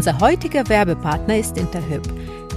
Unser 0.00 0.18
heutiger 0.18 0.66
Werbepartner 0.66 1.36
ist 1.36 1.58
Interhyp. 1.58 2.00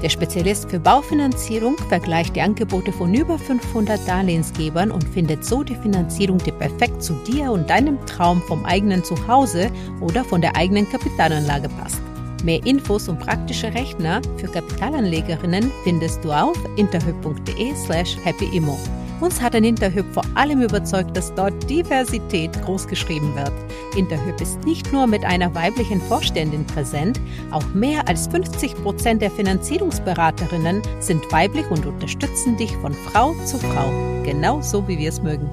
Der 0.02 0.08
Spezialist 0.08 0.70
für 0.70 0.80
Baufinanzierung 0.80 1.76
vergleicht 1.90 2.38
die 2.38 2.42
Angebote 2.42 2.94
von 2.94 3.14
über 3.14 3.38
500 3.38 4.00
Darlehensgebern 4.08 4.92
und 4.92 5.04
findet 5.10 5.44
so 5.44 5.62
die 5.62 5.76
Finanzierung, 5.76 6.38
die 6.38 6.54
perfekt 6.54 7.04
zu 7.04 7.12
dir 7.28 7.52
und 7.52 7.70
deinem 7.70 8.00
Traum 8.06 8.42
vom 8.44 8.64
eigenen 8.64 9.04
Zuhause 9.04 9.70
oder 10.00 10.24
von 10.24 10.40
der 10.40 10.56
eigenen 10.56 10.90
Kapitalanlage 10.90 11.68
passt. 11.68 12.02
Mehr 12.46 12.66
Infos 12.66 13.10
und 13.10 13.20
praktische 13.20 13.74
Rechner 13.74 14.22
für 14.38 14.48
Kapitalanlegerinnen 14.48 15.70
findest 15.84 16.24
du 16.24 16.32
auf 16.32 16.58
interhyp.de 16.78 17.76
slash 17.76 18.16
happyimmo. 18.24 18.78
Uns 19.24 19.42
hat 19.42 19.56
ein 19.56 19.64
Interhyp 19.64 20.06
vor 20.14 20.26
allem 20.36 20.62
überzeugt, 20.62 21.16
dass 21.16 21.34
dort 21.34 21.70
Diversität 21.70 22.52
großgeschrieben 22.62 23.34
wird. 23.36 23.54
Interhyp 23.96 24.42
ist 24.42 24.66
nicht 24.66 24.92
nur 24.92 25.08
mit 25.08 25.24
einer 25.24 25.56
weiblichen 25.56 26.02
Vorständin 26.02 26.66
präsent, 26.66 27.22
auch 27.50 27.66
mehr 27.74 28.06
als 28.10 28.28
50 28.28 28.76
Prozent 28.84 29.22
der 29.22 29.32
Finanzierungsberaterinnen 29.32 30.82
sind 31.00 31.32
weiblich 31.32 31.72
und 31.72 31.86
unterstützen 31.86 32.58
dich 32.58 32.76
von 32.76 32.92
Frau 32.92 33.32
zu 33.46 33.60
Frau, 33.60 33.90
genau 34.26 34.60
so 34.60 34.86
wie 34.90 34.98
wir 34.98 35.08
es 35.08 35.24
mögen. 35.24 35.50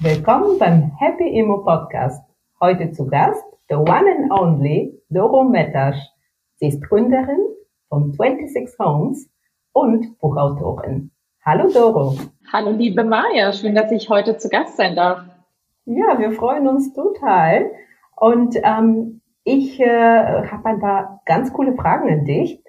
Willkommen 0.00 0.58
beim 0.58 0.92
Happy 0.98 1.38
Immo 1.38 1.64
Podcast. 1.64 2.22
Heute 2.60 2.92
zu 2.92 3.06
Gast 3.06 3.42
the 3.70 3.76
one 3.76 4.04
and 4.14 4.30
only 4.30 4.92
Doro 5.08 5.42
Metasch. 5.42 5.96
Sie 6.56 6.66
ist 6.66 6.82
Gründerin 6.82 7.46
von 7.88 8.12
26 8.12 8.78
Homes 8.78 9.26
und 9.72 10.18
Buchautorin. 10.18 11.13
Hallo 11.46 11.70
Doro. 11.70 12.16
Hallo 12.50 12.70
liebe 12.70 13.04
Maja, 13.04 13.52
schön, 13.52 13.74
dass 13.74 13.92
ich 13.92 14.08
heute 14.08 14.38
zu 14.38 14.48
Gast 14.48 14.78
sein 14.78 14.96
darf. 14.96 15.26
Ja, 15.84 16.18
wir 16.18 16.32
freuen 16.32 16.66
uns 16.66 16.94
total. 16.94 17.70
Und 18.16 18.56
ähm, 18.62 19.20
ich 19.44 19.78
äh, 19.78 20.46
habe 20.46 20.64
ein 20.64 20.80
paar 20.80 21.20
ganz 21.26 21.52
coole 21.52 21.74
Fragen 21.74 22.08
an 22.08 22.24
dich. 22.24 22.62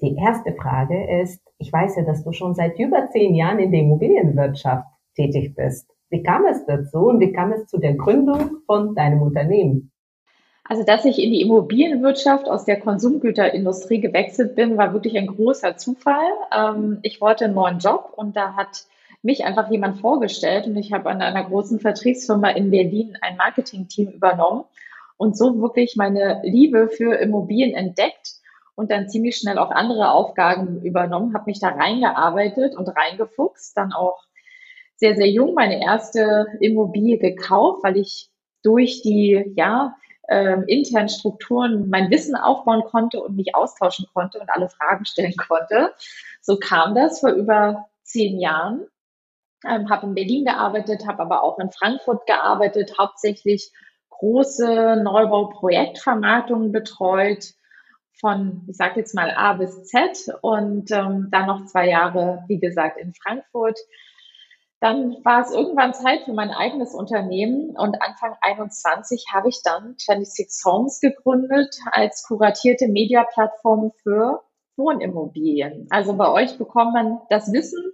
Die 0.00 0.16
erste 0.16 0.54
Frage 0.54 1.20
ist, 1.20 1.40
ich 1.58 1.72
weiß 1.72 1.98
ja, 1.98 2.02
dass 2.02 2.24
du 2.24 2.32
schon 2.32 2.56
seit 2.56 2.80
über 2.80 3.10
zehn 3.10 3.36
Jahren 3.36 3.60
in 3.60 3.70
der 3.70 3.82
Immobilienwirtschaft 3.82 4.88
tätig 5.14 5.54
bist. 5.54 5.88
Wie 6.08 6.24
kam 6.24 6.46
es 6.46 6.66
dazu 6.66 7.06
und 7.06 7.20
wie 7.20 7.30
kam 7.30 7.52
es 7.52 7.68
zu 7.68 7.78
der 7.78 7.94
Gründung 7.94 8.56
von 8.66 8.96
deinem 8.96 9.22
Unternehmen? 9.22 9.92
Also, 10.70 10.84
dass 10.84 11.04
ich 11.04 11.20
in 11.20 11.32
die 11.32 11.40
Immobilienwirtschaft 11.40 12.48
aus 12.48 12.64
der 12.64 12.78
Konsumgüterindustrie 12.78 14.00
gewechselt 14.00 14.54
bin, 14.54 14.76
war 14.76 14.92
wirklich 14.92 15.18
ein 15.18 15.26
großer 15.26 15.76
Zufall. 15.76 16.22
Ähm, 16.56 17.00
ich 17.02 17.20
wollte 17.20 17.46
einen 17.46 17.54
neuen 17.54 17.80
Job 17.80 18.12
und 18.14 18.36
da 18.36 18.54
hat 18.54 18.84
mich 19.20 19.44
einfach 19.44 19.68
jemand 19.72 19.98
vorgestellt 19.98 20.68
und 20.68 20.76
ich 20.76 20.92
habe 20.92 21.10
an 21.10 21.22
einer 21.22 21.42
großen 21.42 21.80
Vertriebsfirma 21.80 22.50
in 22.50 22.70
Berlin 22.70 23.18
ein 23.20 23.36
Marketingteam 23.36 24.10
übernommen 24.10 24.62
und 25.16 25.36
so 25.36 25.60
wirklich 25.60 25.96
meine 25.96 26.40
Liebe 26.44 26.88
für 26.88 27.16
Immobilien 27.16 27.74
entdeckt 27.74 28.34
und 28.76 28.92
dann 28.92 29.08
ziemlich 29.08 29.38
schnell 29.38 29.58
auch 29.58 29.72
andere 29.72 30.12
Aufgaben 30.12 30.82
übernommen, 30.82 31.34
habe 31.34 31.46
mich 31.46 31.58
da 31.58 31.70
reingearbeitet 31.70 32.76
und 32.76 32.86
reingefuchst, 32.86 33.76
dann 33.76 33.92
auch 33.92 34.22
sehr, 34.94 35.16
sehr 35.16 35.28
jung 35.28 35.54
meine 35.54 35.82
erste 35.82 36.46
Immobilie 36.60 37.18
gekauft, 37.18 37.82
weil 37.82 37.96
ich 37.96 38.30
durch 38.62 39.02
die, 39.02 39.52
ja, 39.56 39.96
ähm, 40.30 40.64
internen 40.66 41.08
Strukturen 41.08 41.90
mein 41.90 42.10
Wissen 42.10 42.36
aufbauen 42.36 42.84
konnte 42.84 43.20
und 43.20 43.36
mich 43.36 43.54
austauschen 43.54 44.06
konnte 44.14 44.38
und 44.38 44.48
alle 44.48 44.68
Fragen 44.68 45.04
stellen 45.04 45.34
konnte. 45.36 45.92
So 46.40 46.56
kam 46.56 46.94
das 46.94 47.20
vor 47.20 47.30
über 47.30 47.86
zehn 48.04 48.40
Jahren. 48.40 48.86
Ähm, 49.68 49.90
habe 49.90 50.06
in 50.06 50.14
Berlin 50.14 50.44
gearbeitet, 50.46 51.06
habe 51.06 51.20
aber 51.20 51.42
auch 51.42 51.58
in 51.58 51.70
Frankfurt 51.70 52.26
gearbeitet, 52.26 52.94
hauptsächlich 52.98 53.70
große 54.08 55.02
Neubauprojektvermarktungen 55.02 56.72
betreut 56.72 57.52
von, 58.20 58.64
ich 58.68 58.76
sage 58.76 59.00
jetzt 59.00 59.14
mal 59.14 59.30
A 59.30 59.54
bis 59.54 59.84
Z 59.84 60.32
und 60.42 60.90
ähm, 60.92 61.28
dann 61.30 61.46
noch 61.46 61.66
zwei 61.66 61.88
Jahre, 61.88 62.44
wie 62.46 62.58
gesagt, 62.58 62.98
in 62.98 63.12
Frankfurt. 63.14 63.78
Dann 64.80 65.22
war 65.24 65.42
es 65.42 65.52
irgendwann 65.52 65.92
Zeit 65.92 66.22
für 66.24 66.32
mein 66.32 66.50
eigenes 66.50 66.94
Unternehmen 66.94 67.76
und 67.76 68.00
Anfang 68.00 68.34
21 68.40 69.26
habe 69.32 69.50
ich 69.50 69.62
dann 69.62 69.94
26 69.98 70.64
Homes 70.64 71.00
gegründet 71.00 71.76
als 71.92 72.24
kuratierte 72.26 72.88
Mediaplattform 72.88 73.92
für 74.02 74.42
Wohnimmobilien. 74.78 75.86
Also 75.90 76.16
bei 76.16 76.30
euch 76.30 76.56
bekommt 76.56 76.94
man 76.94 77.20
das 77.28 77.52
Wissen 77.52 77.92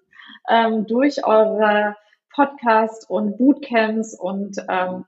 ähm, 0.49 0.87
durch 0.87 1.27
eure 1.27 1.97
Podcasts 2.33 3.09
und 3.09 3.37
Bootcamps 3.37 4.17
und 4.17 4.57
ähm, 4.69 5.07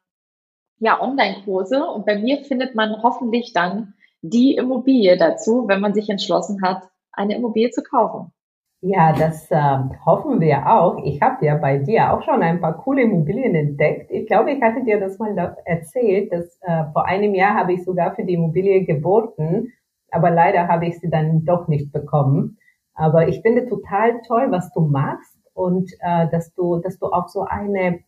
ja, 0.80 1.00
Online-Kurse. 1.00 1.84
Und 1.84 2.06
bei 2.06 2.18
mir 2.18 2.44
findet 2.44 2.74
man 2.74 3.02
hoffentlich 3.04 3.52
dann 3.52 3.94
die 4.22 4.54
Immobilie 4.54 5.16
dazu, 5.16 5.68
wenn 5.68 5.80
man 5.80 5.94
sich 5.94 6.08
entschlossen 6.08 6.60
hat, 6.62 6.88
eine 7.12 7.36
Immobilie 7.36 7.70
zu 7.70 7.82
kaufen. 7.82 8.32
Ja, 8.80 9.12
das 9.12 9.50
äh, 9.50 9.78
hoffen 10.06 10.40
wir 10.40 10.66
auch. 10.72 10.98
Ich 11.04 11.20
habe 11.20 11.44
ja 11.44 11.56
bei 11.56 11.78
dir 11.78 12.12
auch 12.12 12.22
schon 12.22 12.42
ein 12.42 12.60
paar 12.60 12.76
coole 12.78 13.02
Immobilien 13.02 13.54
entdeckt. 13.56 14.10
Ich 14.10 14.26
glaube, 14.28 14.52
ich 14.52 14.62
hatte 14.62 14.84
dir 14.84 15.00
das 15.00 15.18
mal 15.18 15.36
erzählt, 15.64 16.32
dass 16.32 16.58
äh, 16.62 16.84
vor 16.92 17.04
einem 17.06 17.34
Jahr 17.34 17.54
habe 17.56 17.72
ich 17.72 17.84
sogar 17.84 18.14
für 18.14 18.24
die 18.24 18.34
Immobilie 18.34 18.84
geboten, 18.84 19.72
aber 20.12 20.30
leider 20.30 20.68
habe 20.68 20.86
ich 20.86 21.00
sie 21.00 21.10
dann 21.10 21.44
doch 21.44 21.66
nicht 21.66 21.92
bekommen. 21.92 22.58
Aber 22.94 23.26
ich 23.28 23.40
finde 23.42 23.66
total 23.66 24.20
toll, 24.26 24.46
was 24.50 24.72
du 24.72 24.80
machst 24.82 25.38
und 25.54 25.90
äh, 26.00 26.28
dass 26.30 26.54
du, 26.54 26.76
dass 26.78 26.98
du 27.00 27.06
auf 27.06 27.28
so 27.30 27.42
eine 27.42 27.98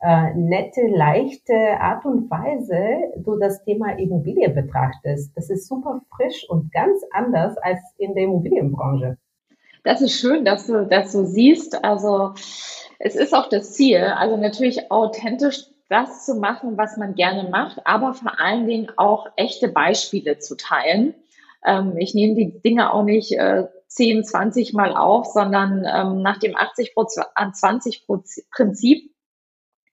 äh, 0.00 0.34
nette, 0.34 0.86
leichte 0.86 1.54
Art 1.80 2.06
und 2.06 2.30
Weise 2.30 3.12
du 3.18 3.36
das 3.38 3.62
Thema 3.64 3.98
Immobilie 3.98 4.48
betrachtest. 4.48 5.36
Das 5.36 5.50
ist 5.50 5.68
super 5.68 6.00
frisch 6.16 6.46
und 6.48 6.72
ganz 6.72 7.02
anders 7.12 7.58
als 7.58 7.80
in 7.98 8.14
der 8.14 8.24
Immobilienbranche. 8.24 9.18
Das 9.84 10.00
ist 10.00 10.18
schön, 10.18 10.44
dass 10.44 10.66
du 10.66 10.86
das 10.86 11.12
so 11.12 11.24
siehst. 11.24 11.84
Also 11.84 12.32
es 12.98 13.14
ist 13.14 13.34
auch 13.34 13.48
das 13.48 13.74
Ziel, 13.74 14.00
also 14.00 14.36
natürlich 14.36 14.90
authentisch 14.90 15.66
das 15.90 16.24
zu 16.24 16.36
machen, 16.36 16.78
was 16.78 16.96
man 16.96 17.14
gerne 17.14 17.50
macht, 17.50 17.86
aber 17.86 18.14
vor 18.14 18.40
allen 18.40 18.66
Dingen 18.66 18.88
auch 18.96 19.26
echte 19.36 19.68
Beispiele 19.68 20.38
zu 20.38 20.56
teilen. 20.56 21.14
Ähm, 21.64 21.98
ich 21.98 22.14
nehme 22.14 22.34
die 22.34 22.60
Dinge 22.62 22.92
auch 22.92 23.04
nicht 23.04 23.32
äh, 23.32 23.64
10, 23.88 24.24
20 24.24 24.72
Mal 24.72 24.96
auf, 24.96 25.26
sondern 25.26 25.84
ähm, 25.84 26.22
nach 26.22 26.38
dem 26.38 26.56
80 26.56 26.94
an 27.34 27.52
20 27.52 28.06
Prinzip 28.06 29.10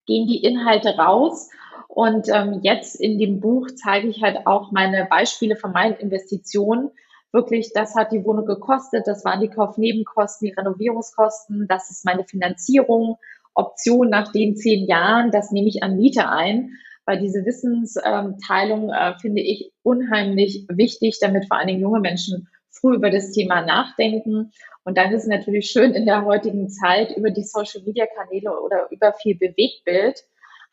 gehen 0.06 0.28
die 0.28 0.44
Inhalte 0.44 0.96
raus. 0.98 1.50
Und 1.90 2.30
ähm, 2.30 2.62
jetzt 2.64 2.96
in 2.96 3.20
dem 3.20 3.42
Buch 3.42 3.68
zeige 3.76 4.08
ich 4.08 4.24
halt 4.24 4.48
auch 4.48 4.72
meine 4.72 5.06
Beispiele 5.10 5.58
von 5.58 5.74
meinen 5.74 5.98
Investitionen, 5.98 6.92
wirklich, 7.32 7.72
das 7.74 7.96
hat 7.96 8.12
die 8.12 8.24
Wohnung 8.26 8.46
gekostet, 8.46 9.08
das 9.08 9.24
waren 9.26 9.42
die 9.42 9.50
Kaufnebenkosten, 9.50 10.48
die 10.48 10.54
Renovierungskosten, 10.54 11.68
das 11.68 11.90
ist 11.90 12.06
meine 12.06 12.26
Finanzierung, 12.26 13.18
Option 13.54 14.10
nach 14.10 14.32
den 14.32 14.56
zehn 14.56 14.86
Jahren, 14.86 15.32
das 15.32 15.52
nehme 15.52 15.68
ich 15.68 15.84
an 15.84 15.98
Miete 15.98 16.30
ein, 16.30 16.72
weil 17.06 17.20
diese 17.20 17.44
Wissensteilung 17.46 18.92
äh, 18.92 19.18
finde 19.20 19.42
ich 19.42 19.72
unheimlich 19.84 20.66
wichtig, 20.70 21.20
damit 21.20 21.48
vor 21.48 21.58
allen 21.58 21.68
Dingen 21.68 21.82
junge 21.82 22.00
Menschen 22.00 22.48
früh 22.70 22.96
über 22.96 23.10
das 23.10 23.32
Thema 23.32 23.62
nachdenken. 23.62 24.52
Und 24.84 24.98
dann 24.98 25.12
ist 25.12 25.24
es 25.24 25.28
natürlich 25.28 25.70
schön 25.70 25.94
in 25.94 26.06
der 26.06 26.26
heutigen 26.26 26.70
Zeit 26.70 27.12
über 27.16 27.30
die 27.30 27.44
Social 27.44 27.82
Media 27.86 28.06
Kanäle 28.16 28.60
oder 28.62 28.88
über 28.92 29.14
viel 29.14 29.38
Bewegtbild 29.38 30.24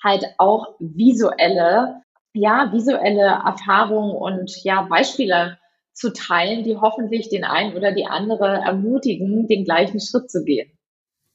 halt 0.03 0.25
auch 0.39 0.77
visuelle, 0.79 2.03
ja, 2.33 2.71
visuelle 2.73 3.43
Erfahrungen 3.45 4.13
und 4.13 4.63
ja, 4.63 4.83
Beispiele 4.83 5.59
zu 5.99 6.13
teilen, 6.13 6.63
die 6.63 6.77
hoffentlich 6.77 7.29
den 7.29 7.45
einen 7.45 7.77
oder 7.77 7.93
die 7.93 8.07
andere 8.07 8.63
ermutigen, 8.65 9.49
den 9.49 9.65
gleichen 9.65 10.01
Schritt 10.01 10.31
zu 10.31 10.45
gehen. 10.45 10.71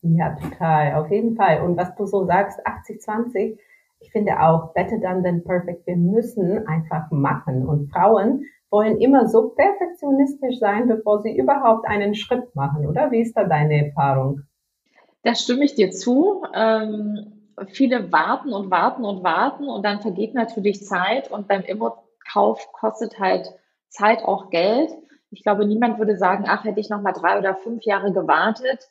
Ja, 0.01 0.35
total, 0.35 0.95
auf 0.95 1.11
jeden 1.11 1.35
Fall. 1.35 1.61
Und 1.61 1.77
was 1.77 1.95
du 1.95 2.05
so 2.05 2.25
sagst, 2.25 2.59
80-20, 2.65 3.57
ich 3.99 4.11
finde 4.11 4.39
auch 4.41 4.73
better 4.73 4.99
done 4.99 5.23
than 5.23 5.43
perfect. 5.43 5.87
Wir 5.87 5.95
müssen 5.95 6.67
einfach 6.67 7.09
machen. 7.11 7.65
Und 7.67 7.89
Frauen 7.91 8.45
wollen 8.69 8.97
immer 8.97 9.27
so 9.27 9.49
perfektionistisch 9.49 10.59
sein, 10.59 10.87
bevor 10.87 11.21
sie 11.21 11.37
überhaupt 11.37 11.87
einen 11.87 12.15
Schritt 12.15 12.55
machen, 12.55 12.87
oder? 12.87 13.11
Wie 13.11 13.21
ist 13.21 13.37
da 13.37 13.45
deine 13.45 13.87
Erfahrung? 13.87 14.41
Da 15.23 15.35
stimme 15.35 15.63
ich 15.63 15.75
dir 15.75 15.91
zu. 15.91 16.43
Ähm, 16.53 17.51
viele 17.67 18.11
warten 18.11 18.51
und 18.51 18.71
warten 18.71 19.05
und 19.05 19.23
warten 19.23 19.69
und 19.69 19.85
dann 19.85 20.01
vergeht 20.01 20.33
natürlich 20.33 20.85
Zeit 20.85 21.31
und 21.31 21.47
beim 21.47 21.61
Immo-Kauf 21.61 22.71
kostet 22.73 23.19
halt 23.19 23.53
Zeit 23.93 24.23
auch 24.23 24.49
Geld. 24.49 24.91
Ich 25.31 25.43
glaube, 25.43 25.65
niemand 25.65 25.99
würde 25.99 26.17
sagen, 26.17 26.45
ach, 26.47 26.63
hätte 26.63 26.79
ich 26.79 26.89
noch 26.89 27.01
mal 27.01 27.13
drei 27.13 27.37
oder 27.37 27.55
fünf 27.55 27.83
Jahre 27.83 28.11
gewartet. 28.11 28.89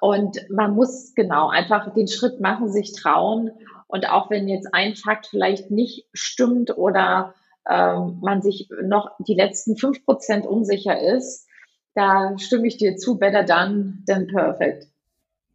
Und 0.00 0.38
man 0.50 0.74
muss 0.74 1.14
genau 1.14 1.48
einfach 1.48 1.92
den 1.94 2.06
Schritt 2.06 2.40
machen, 2.40 2.68
sich 2.68 2.92
trauen. 2.92 3.50
Und 3.88 4.10
auch 4.10 4.30
wenn 4.30 4.48
jetzt 4.48 4.68
ein 4.72 4.94
Fakt 4.94 5.26
vielleicht 5.26 5.70
nicht 5.70 6.06
stimmt 6.12 6.76
oder 6.76 7.34
ähm, 7.68 8.18
man 8.20 8.42
sich 8.42 8.68
noch 8.82 9.10
die 9.18 9.34
letzten 9.34 9.76
fünf 9.76 10.04
Prozent 10.04 10.46
unsicher 10.46 11.00
ist, 11.00 11.48
da 11.94 12.36
stimme 12.38 12.66
ich 12.66 12.76
dir 12.76 12.96
zu, 12.96 13.18
better 13.18 13.42
done 13.42 13.98
than 14.06 14.26
perfect. 14.26 14.86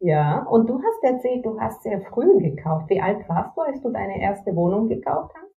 Ja, 0.00 0.42
und 0.42 0.68
du 0.68 0.82
hast 0.82 1.04
erzählt, 1.04 1.46
du 1.46 1.60
hast 1.60 1.84
sehr 1.84 2.00
früh 2.00 2.38
gekauft. 2.40 2.90
Wie 2.90 3.00
alt 3.00 3.28
warst 3.28 3.56
du, 3.56 3.60
als 3.60 3.80
du 3.80 3.90
deine 3.90 4.20
erste 4.20 4.54
Wohnung 4.56 4.88
gekauft 4.88 5.32
hast? 5.36 5.51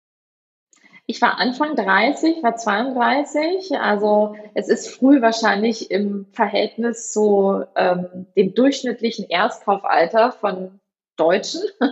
Ich 1.07 1.21
war 1.21 1.37
Anfang 1.37 1.75
30, 1.75 2.41
war 2.41 2.55
32. 2.55 3.77
Also 3.77 4.35
es 4.55 4.69
ist 4.69 4.89
früh 4.89 5.21
wahrscheinlich 5.21 5.91
im 5.91 6.25
Verhältnis 6.31 7.11
zu 7.11 7.63
ähm, 7.75 8.25
dem 8.35 8.55
durchschnittlichen 8.55 9.29
Erstkaufalter 9.29 10.31
von 10.31 10.79
Deutschen. 11.15 11.61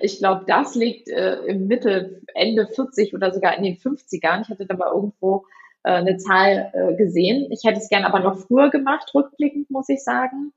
Ich 0.00 0.18
glaube, 0.18 0.44
das 0.46 0.74
liegt 0.74 1.08
äh, 1.08 1.36
im 1.46 1.68
Mittel 1.68 2.22
Ende 2.34 2.66
40 2.66 3.14
oder 3.14 3.32
sogar 3.32 3.56
in 3.56 3.64
den 3.64 3.76
50ern. 3.76 4.42
Ich 4.42 4.50
hatte 4.50 4.66
da 4.66 4.76
mal 4.76 4.92
irgendwo 4.92 5.46
äh, 5.84 5.92
eine 5.92 6.18
Zahl 6.18 6.70
äh, 6.74 6.94
gesehen. 6.96 7.50
Ich 7.50 7.64
hätte 7.64 7.78
es 7.78 7.88
gerne 7.88 8.06
aber 8.06 8.20
noch 8.20 8.38
früher 8.38 8.70
gemacht, 8.70 9.10
rückblickend 9.14 9.70
muss 9.70 9.88
ich 9.88 10.04
sagen. 10.04 10.52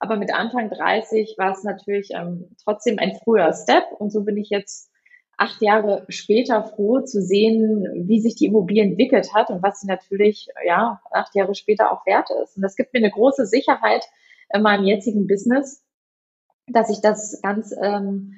Aber 0.00 0.16
mit 0.16 0.34
Anfang 0.34 0.68
30 0.68 1.36
war 1.38 1.52
es 1.52 1.64
natürlich 1.64 2.10
ähm, 2.12 2.54
trotzdem 2.62 2.98
ein 2.98 3.18
früher 3.24 3.52
Step. 3.54 3.84
Und 3.98 4.10
so 4.10 4.22
bin 4.22 4.36
ich 4.36 4.50
jetzt 4.50 4.90
acht 5.36 5.60
Jahre 5.62 6.04
später 6.08 6.62
froh 6.64 7.00
zu 7.00 7.22
sehen, 7.22 8.06
wie 8.06 8.20
sich 8.20 8.36
die 8.36 8.46
Immobilie 8.46 8.82
entwickelt 8.82 9.34
hat 9.34 9.50
und 9.50 9.62
was 9.62 9.80
sie 9.80 9.86
natürlich, 9.86 10.48
ja, 10.66 11.00
acht 11.10 11.34
Jahre 11.34 11.54
später 11.54 11.92
auch 11.92 12.06
wert 12.06 12.30
ist. 12.42 12.56
Und 12.56 12.62
das 12.62 12.76
gibt 12.76 12.92
mir 12.92 12.98
eine 12.98 13.10
große 13.10 13.46
Sicherheit 13.46 14.04
in 14.52 14.62
meinem 14.62 14.84
jetzigen 14.84 15.26
Business, 15.26 15.84
dass 16.66 16.90
ich 16.90 17.00
das 17.00 17.40
ganz 17.42 17.74
ähm, 17.80 18.34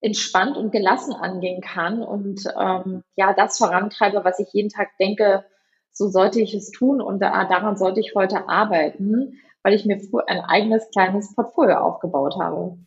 entspannt 0.00 0.56
und 0.56 0.70
gelassen 0.70 1.12
angehen 1.12 1.60
kann 1.60 2.02
und 2.02 2.44
ähm, 2.58 3.02
ja, 3.16 3.34
das 3.34 3.58
vorantreibe, 3.58 4.24
was 4.24 4.38
ich 4.38 4.48
jeden 4.52 4.68
Tag 4.68 4.90
denke, 4.98 5.44
so 5.92 6.08
sollte 6.08 6.40
ich 6.40 6.54
es 6.54 6.70
tun 6.70 7.00
und 7.00 7.20
da, 7.20 7.44
daran 7.46 7.76
sollte 7.76 8.00
ich 8.00 8.14
heute 8.14 8.48
arbeiten, 8.48 9.40
weil 9.62 9.74
ich 9.74 9.84
mir 9.84 10.00
ein 10.26 10.40
eigenes 10.40 10.88
kleines 10.90 11.34
Portfolio 11.34 11.78
aufgebaut 11.78 12.36
habe. 12.40 12.78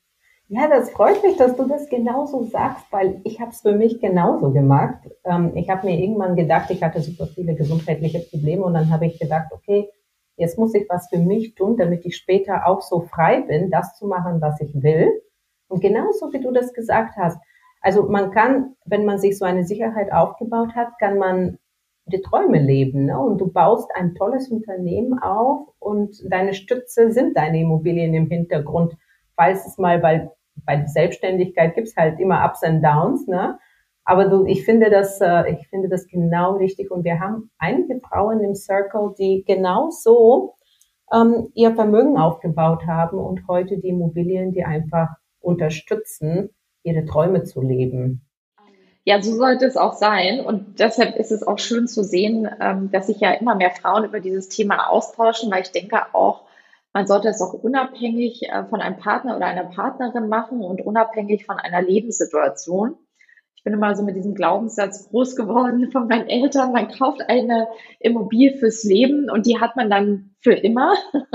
Ja, 0.53 0.67
das 0.67 0.89
freut 0.91 1.23
mich, 1.23 1.37
dass 1.37 1.55
du 1.55 1.65
das 1.65 1.87
genauso 1.87 2.43
sagst, 2.43 2.83
weil 2.91 3.21
ich 3.23 3.39
habe 3.39 3.51
es 3.51 3.61
für 3.61 3.71
mich 3.71 4.01
genauso 4.01 4.51
gemacht. 4.51 4.99
Ähm, 5.23 5.53
ich 5.55 5.69
habe 5.69 5.87
mir 5.87 5.97
irgendwann 5.97 6.35
gedacht, 6.35 6.69
ich 6.71 6.83
hatte 6.83 6.99
super 6.99 7.25
viele 7.27 7.55
gesundheitliche 7.55 8.19
Probleme 8.19 8.65
und 8.65 8.73
dann 8.73 8.91
habe 8.91 9.05
ich 9.05 9.17
gedacht, 9.17 9.47
okay, 9.53 9.87
jetzt 10.35 10.57
muss 10.59 10.73
ich 10.73 10.89
was 10.89 11.07
für 11.07 11.19
mich 11.19 11.55
tun, 11.55 11.77
damit 11.77 12.05
ich 12.05 12.17
später 12.17 12.67
auch 12.67 12.81
so 12.81 12.99
frei 12.99 13.43
bin, 13.43 13.71
das 13.71 13.95
zu 13.95 14.07
machen, 14.07 14.41
was 14.41 14.59
ich 14.59 14.73
will. 14.83 15.21
Und 15.69 15.79
genauso 15.79 16.33
wie 16.33 16.41
du 16.41 16.51
das 16.51 16.73
gesagt 16.73 17.15
hast. 17.15 17.39
Also 17.79 18.09
man 18.09 18.31
kann, 18.31 18.75
wenn 18.83 19.05
man 19.05 19.19
sich 19.19 19.37
so 19.37 19.45
eine 19.45 19.63
Sicherheit 19.63 20.11
aufgebaut 20.11 20.75
hat, 20.75 20.99
kann 20.99 21.17
man 21.17 21.59
die 22.07 22.21
Träume 22.21 22.59
leben. 22.59 23.05
Ne? 23.05 23.17
Und 23.17 23.37
du 23.37 23.49
baust 23.49 23.89
ein 23.95 24.15
tolles 24.15 24.49
Unternehmen 24.49 25.17
auf 25.17 25.69
und 25.79 26.21
deine 26.29 26.53
Stütze 26.53 27.13
sind 27.13 27.37
deine 27.37 27.61
Immobilien 27.61 28.13
im 28.13 28.27
Hintergrund. 28.27 28.97
Falls 29.37 29.65
es 29.65 29.77
mal, 29.77 30.03
weil 30.03 30.29
bei 30.55 30.85
Selbstständigkeit 30.85 31.75
gibt's 31.75 31.95
halt 31.95 32.19
immer 32.19 32.45
Ups 32.45 32.63
and 32.63 32.83
Downs, 32.83 33.27
ne? 33.27 33.59
Aber 34.03 34.25
du, 34.25 34.45
ich 34.45 34.65
finde 34.65 34.89
das, 34.89 35.21
äh, 35.21 35.51
ich 35.51 35.67
finde 35.69 35.87
das 35.87 36.07
genau 36.07 36.55
richtig. 36.55 36.91
Und 36.91 37.03
wir 37.03 37.19
haben 37.19 37.51
einige 37.59 37.99
Frauen 37.99 38.41
im 38.41 38.55
Circle, 38.55 39.13
die 39.17 39.43
genau 39.45 39.89
so 39.91 40.55
ähm, 41.13 41.49
ihr 41.53 41.75
Vermögen 41.75 42.17
aufgebaut 42.17 42.87
haben 42.87 43.17
und 43.17 43.47
heute 43.47 43.77
die 43.77 43.89
Immobilien, 43.89 44.53
die 44.53 44.63
einfach 44.63 45.09
unterstützen, 45.39 46.49
ihre 46.83 47.05
Träume 47.05 47.43
zu 47.43 47.61
leben. 47.61 48.25
Ja, 49.03 49.21
so 49.21 49.35
sollte 49.35 49.65
es 49.65 49.77
auch 49.77 49.93
sein. 49.93 50.39
Und 50.39 50.79
deshalb 50.79 51.15
ist 51.15 51.31
es 51.31 51.43
auch 51.45 51.57
schön 51.57 51.87
zu 51.87 52.03
sehen, 52.03 52.49
ähm, 52.59 52.91
dass 52.91 53.07
sich 53.07 53.19
ja 53.19 53.31
immer 53.31 53.55
mehr 53.55 53.71
Frauen 53.71 54.05
über 54.05 54.19
dieses 54.19 54.49
Thema 54.49 54.89
austauschen, 54.89 55.51
weil 55.51 55.63
ich 55.63 55.71
denke 55.71 56.13
auch, 56.13 56.43
man 56.93 57.07
sollte 57.07 57.29
es 57.29 57.41
auch 57.41 57.53
unabhängig 57.53 58.43
äh, 58.43 58.65
von 58.65 58.81
einem 58.81 58.97
Partner 58.97 59.35
oder 59.37 59.45
einer 59.45 59.65
Partnerin 59.65 60.27
machen 60.27 60.61
und 60.61 60.85
unabhängig 60.85 61.45
von 61.45 61.57
einer 61.57 61.81
Lebenssituation. 61.81 62.97
Ich 63.55 63.63
bin 63.63 63.73
immer 63.73 63.95
so 63.95 64.03
mit 64.03 64.15
diesem 64.15 64.33
Glaubenssatz 64.33 65.09
groß 65.09 65.35
geworden 65.35 65.91
von 65.91 66.07
meinen 66.07 66.27
Eltern. 66.27 66.73
Man 66.73 66.89
kauft 66.89 67.21
eine 67.29 67.67
Immobilie 67.99 68.57
fürs 68.57 68.83
Leben 68.83 69.29
und 69.29 69.45
die 69.45 69.59
hat 69.59 69.75
man 69.75 69.89
dann 69.89 70.35
für 70.39 70.53
immer. 70.53 70.95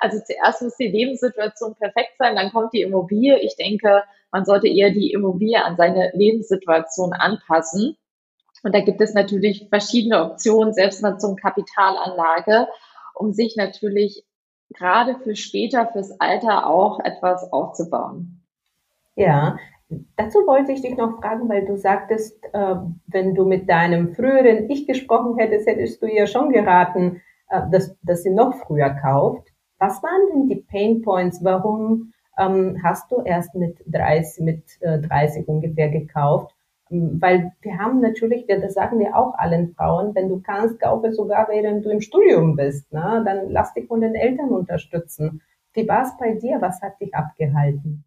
Also 0.00 0.20
zuerst 0.24 0.62
muss 0.62 0.76
die 0.76 0.86
Lebenssituation 0.86 1.74
perfekt 1.74 2.12
sein, 2.18 2.36
dann 2.36 2.52
kommt 2.52 2.72
die 2.72 2.82
Immobilie. 2.82 3.40
Ich 3.40 3.56
denke, 3.56 4.04
man 4.30 4.44
sollte 4.44 4.68
eher 4.68 4.90
die 4.90 5.10
Immobilie 5.10 5.64
an 5.64 5.76
seine 5.76 6.12
Lebenssituation 6.14 7.12
anpassen. 7.14 7.96
Und 8.62 8.74
da 8.76 8.80
gibt 8.80 9.00
es 9.00 9.14
natürlich 9.14 9.66
verschiedene 9.70 10.24
Optionen, 10.24 10.72
Selbstnutzung, 10.72 11.34
Kapitalanlage, 11.34 12.68
um 13.14 13.32
sich 13.32 13.56
natürlich 13.56 14.24
gerade 14.70 15.16
für 15.18 15.34
später, 15.36 15.86
fürs 15.86 16.20
Alter 16.20 16.66
auch 16.66 17.00
etwas 17.00 17.52
aufzubauen. 17.52 18.42
Ja, 19.16 19.58
dazu 20.16 20.38
wollte 20.46 20.72
ich 20.72 20.82
dich 20.82 20.96
noch 20.96 21.20
fragen, 21.20 21.48
weil 21.48 21.64
du 21.66 21.76
sagtest, 21.76 22.38
äh, 22.52 22.76
wenn 23.06 23.34
du 23.34 23.44
mit 23.44 23.68
deinem 23.68 24.14
früheren 24.14 24.70
Ich 24.70 24.86
gesprochen 24.86 25.38
hättest, 25.38 25.66
hättest 25.66 26.02
du 26.02 26.06
ihr 26.06 26.26
schon 26.26 26.52
geraten, 26.52 27.20
äh, 27.48 27.62
dass, 27.70 27.96
dass 28.02 28.22
sie 28.22 28.30
noch 28.30 28.54
früher 28.54 28.90
kauft. 28.90 29.48
Was 29.78 30.02
waren 30.02 30.28
denn 30.32 30.48
die 30.48 30.62
Pain 30.70 31.02
Points? 31.02 31.42
Warum 31.42 32.12
ähm, 32.38 32.80
hast 32.82 33.10
du 33.10 33.22
erst 33.22 33.54
mit 33.54 33.78
30, 33.86 34.44
mit 34.44 34.62
äh, 34.80 35.00
30 35.00 35.48
ungefähr 35.48 35.88
gekauft? 35.88 36.54
Weil 36.90 37.52
wir 37.60 37.78
haben 37.78 38.00
natürlich, 38.00 38.46
das 38.46 38.74
sagen 38.74 38.98
wir 38.98 39.16
auch 39.16 39.34
allen 39.34 39.74
Frauen, 39.74 40.14
wenn 40.14 40.28
du 40.28 40.40
kannst, 40.40 40.80
kaufe 40.80 41.12
sogar 41.12 41.48
während 41.48 41.84
du 41.84 41.90
im 41.90 42.00
Studium 42.00 42.56
bist. 42.56 42.92
Ne? 42.92 43.22
Dann 43.24 43.50
lass 43.50 43.74
dich 43.74 43.86
von 43.86 44.00
den 44.00 44.14
Eltern 44.14 44.50
unterstützen. 44.50 45.42
Wie 45.74 45.86
war 45.86 46.02
es 46.02 46.16
bei 46.18 46.34
dir? 46.34 46.60
Was 46.60 46.82
hat 46.82 47.00
dich 47.00 47.14
abgehalten? 47.14 48.04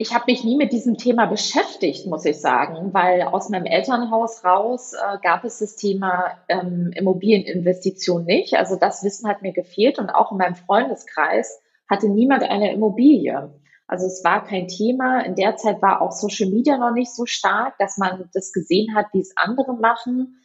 Ich 0.00 0.14
habe 0.14 0.26
mich 0.28 0.44
nie 0.44 0.56
mit 0.56 0.72
diesem 0.72 0.96
Thema 0.96 1.26
beschäftigt, 1.26 2.06
muss 2.06 2.24
ich 2.24 2.40
sagen, 2.40 2.94
weil 2.94 3.22
aus 3.22 3.48
meinem 3.48 3.64
Elternhaus 3.64 4.44
raus 4.44 4.92
äh, 4.92 5.18
gab 5.22 5.42
es 5.42 5.58
das 5.58 5.74
Thema 5.74 6.38
ähm, 6.48 6.92
Immobilieninvestition 6.94 8.24
nicht. 8.24 8.54
Also 8.54 8.76
das 8.76 9.02
Wissen 9.02 9.28
hat 9.28 9.42
mir 9.42 9.52
gefehlt 9.52 9.98
und 9.98 10.10
auch 10.10 10.30
in 10.30 10.38
meinem 10.38 10.54
Freundeskreis 10.54 11.60
hatte 11.90 12.08
niemand 12.08 12.44
eine 12.44 12.72
Immobilie. 12.72 13.50
Also 13.88 14.06
es 14.06 14.22
war 14.22 14.44
kein 14.44 14.68
Thema. 14.68 15.20
In 15.20 15.34
der 15.34 15.56
Zeit 15.56 15.80
war 15.80 16.02
auch 16.02 16.12
Social 16.12 16.50
Media 16.50 16.76
noch 16.76 16.92
nicht 16.92 17.12
so 17.12 17.24
stark, 17.24 17.78
dass 17.78 17.96
man 17.96 18.28
das 18.34 18.52
gesehen 18.52 18.94
hat, 18.94 19.06
wie 19.12 19.20
es 19.20 19.36
andere 19.36 19.74
machen. 19.74 20.44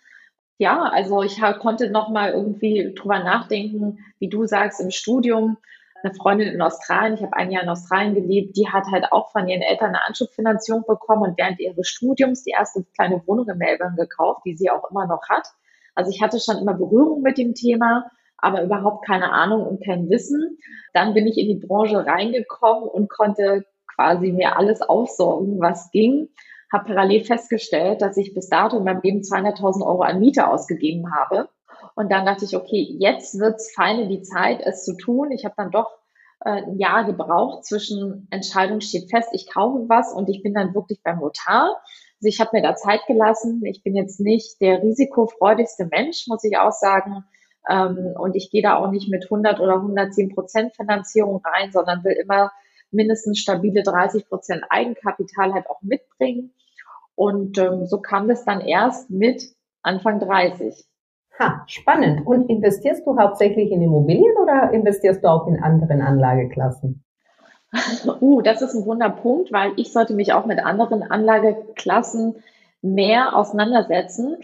Ja, 0.57 0.83
also 0.83 1.23
ich 1.23 1.41
konnte 1.59 1.89
noch 1.89 2.09
mal 2.09 2.31
irgendwie 2.31 2.93
drüber 2.95 3.19
nachdenken, 3.19 3.99
wie 4.19 4.29
du 4.29 4.45
sagst, 4.45 4.79
im 4.79 4.91
Studium. 4.91 5.57
Eine 6.01 6.13
Freundin 6.13 6.49
in 6.49 6.61
Australien, 6.61 7.15
ich 7.15 7.23
habe 7.23 7.35
ein 7.35 7.51
Jahr 7.51 7.63
in 7.63 7.69
Australien 7.69 8.13
gelebt, 8.13 8.57
die 8.57 8.67
hat 8.67 8.85
halt 8.91 9.11
auch 9.11 9.31
von 9.31 9.47
ihren 9.47 9.61
Eltern 9.61 9.89
eine 9.89 10.05
Anschubfinanzierung 10.05 10.83
bekommen 10.85 11.23
und 11.23 11.37
während 11.37 11.59
ihres 11.59 11.87
Studiums 11.87 12.43
die 12.43 12.51
erste 12.51 12.85
kleine 12.95 13.21
Wohnung 13.25 13.47
in 13.47 13.57
Melbourne 13.57 13.95
gekauft, 13.95 14.41
die 14.45 14.55
sie 14.55 14.69
auch 14.69 14.89
immer 14.91 15.07
noch 15.07 15.29
hat. 15.29 15.47
Also 15.95 16.11
ich 16.11 16.21
hatte 16.21 16.39
schon 16.39 16.57
immer 16.57 16.73
Berührung 16.73 17.21
mit 17.21 17.37
dem 17.37 17.53
Thema 17.53 18.09
aber 18.43 18.63
überhaupt 18.63 19.05
keine 19.05 19.31
Ahnung 19.31 19.65
und 19.65 19.83
kein 19.83 20.09
Wissen. 20.09 20.57
Dann 20.93 21.13
bin 21.13 21.27
ich 21.27 21.37
in 21.37 21.47
die 21.47 21.65
Branche 21.65 22.05
reingekommen 22.05 22.87
und 22.89 23.09
konnte 23.09 23.65
quasi 23.95 24.31
mir 24.31 24.57
alles 24.57 24.81
aufsorgen, 24.81 25.59
was 25.59 25.91
ging. 25.91 26.29
Habe 26.71 26.85
parallel 26.85 27.23
festgestellt, 27.23 28.01
dass 28.01 28.17
ich 28.17 28.33
bis 28.33 28.49
dato 28.49 28.77
in 28.77 28.83
meinem 28.83 29.01
Leben 29.01 29.19
200.000 29.19 29.85
Euro 29.85 30.01
an 30.01 30.19
Miete 30.19 30.47
ausgegeben 30.47 31.13
habe. 31.13 31.49
Und 31.95 32.11
dann 32.11 32.25
dachte 32.25 32.45
ich, 32.45 32.55
okay, 32.55 32.95
jetzt 32.99 33.39
wird's 33.39 33.73
feine 33.73 34.07
die 34.07 34.21
Zeit, 34.21 34.61
es 34.61 34.83
zu 34.83 34.97
tun. 34.97 35.31
Ich 35.31 35.45
habe 35.45 35.55
dann 35.57 35.71
doch 35.71 35.89
äh, 36.43 36.63
ein 36.63 36.77
Jahr 36.77 37.05
gebraucht 37.05 37.65
zwischen 37.65 38.27
Entscheidung 38.31 38.81
steht 38.81 39.09
fest, 39.09 39.29
ich 39.33 39.49
kaufe 39.51 39.85
was 39.87 40.13
und 40.13 40.29
ich 40.29 40.43
bin 40.43 40.53
dann 40.53 40.73
wirklich 40.73 41.01
beim 41.03 41.19
Notar. 41.19 41.77
Also 42.23 42.27
ich 42.27 42.39
habe 42.39 42.51
mir 42.53 42.61
da 42.61 42.75
Zeit 42.75 43.01
gelassen. 43.07 43.61
Ich 43.65 43.83
bin 43.83 43.95
jetzt 43.95 44.19
nicht 44.19 44.59
der 44.61 44.81
risikofreudigste 44.81 45.85
Mensch, 45.85 46.25
muss 46.27 46.43
ich 46.43 46.57
auch 46.57 46.71
sagen. 46.71 47.23
Ähm, 47.69 48.13
und 48.17 48.35
ich 48.35 48.51
gehe 48.51 48.61
da 48.61 48.75
auch 48.75 48.91
nicht 48.91 49.09
mit 49.09 49.25
100 49.25 49.59
oder 49.59 49.75
110 49.75 50.33
Prozent 50.33 50.75
Finanzierung 50.75 51.41
rein, 51.43 51.71
sondern 51.71 52.03
will 52.03 52.13
immer 52.13 52.51
mindestens 52.91 53.39
stabile 53.39 53.83
30 53.83 54.27
Prozent 54.27 54.63
Eigenkapital 54.69 55.53
halt 55.53 55.69
auch 55.69 55.81
mitbringen. 55.81 56.53
Und 57.15 57.57
ähm, 57.57 57.85
so 57.85 57.99
kam 57.99 58.27
das 58.27 58.45
dann 58.45 58.61
erst 58.61 59.09
mit 59.09 59.43
Anfang 59.81 60.19
30. 60.19 60.85
Ha, 61.39 61.63
spannend. 61.67 62.25
Und 62.25 62.49
investierst 62.49 63.05
du 63.05 63.17
hauptsächlich 63.17 63.71
in 63.71 63.81
Immobilien 63.81 64.37
oder 64.41 64.71
investierst 64.71 65.23
du 65.23 65.27
auch 65.27 65.47
in 65.47 65.61
anderen 65.61 66.01
Anlageklassen? 66.01 67.03
Uh, 68.21 68.43
das 68.43 68.61
ist 68.61 68.75
ein 68.75 68.85
Wunderpunkt, 68.85 69.51
weil 69.51 69.73
ich 69.77 69.91
sollte 69.91 70.13
mich 70.13 70.31
auch 70.31 70.45
mit 70.45 70.63
anderen 70.63 71.01
Anlageklassen 71.01 72.35
mehr 72.83 73.35
auseinandersetzen 73.35 74.37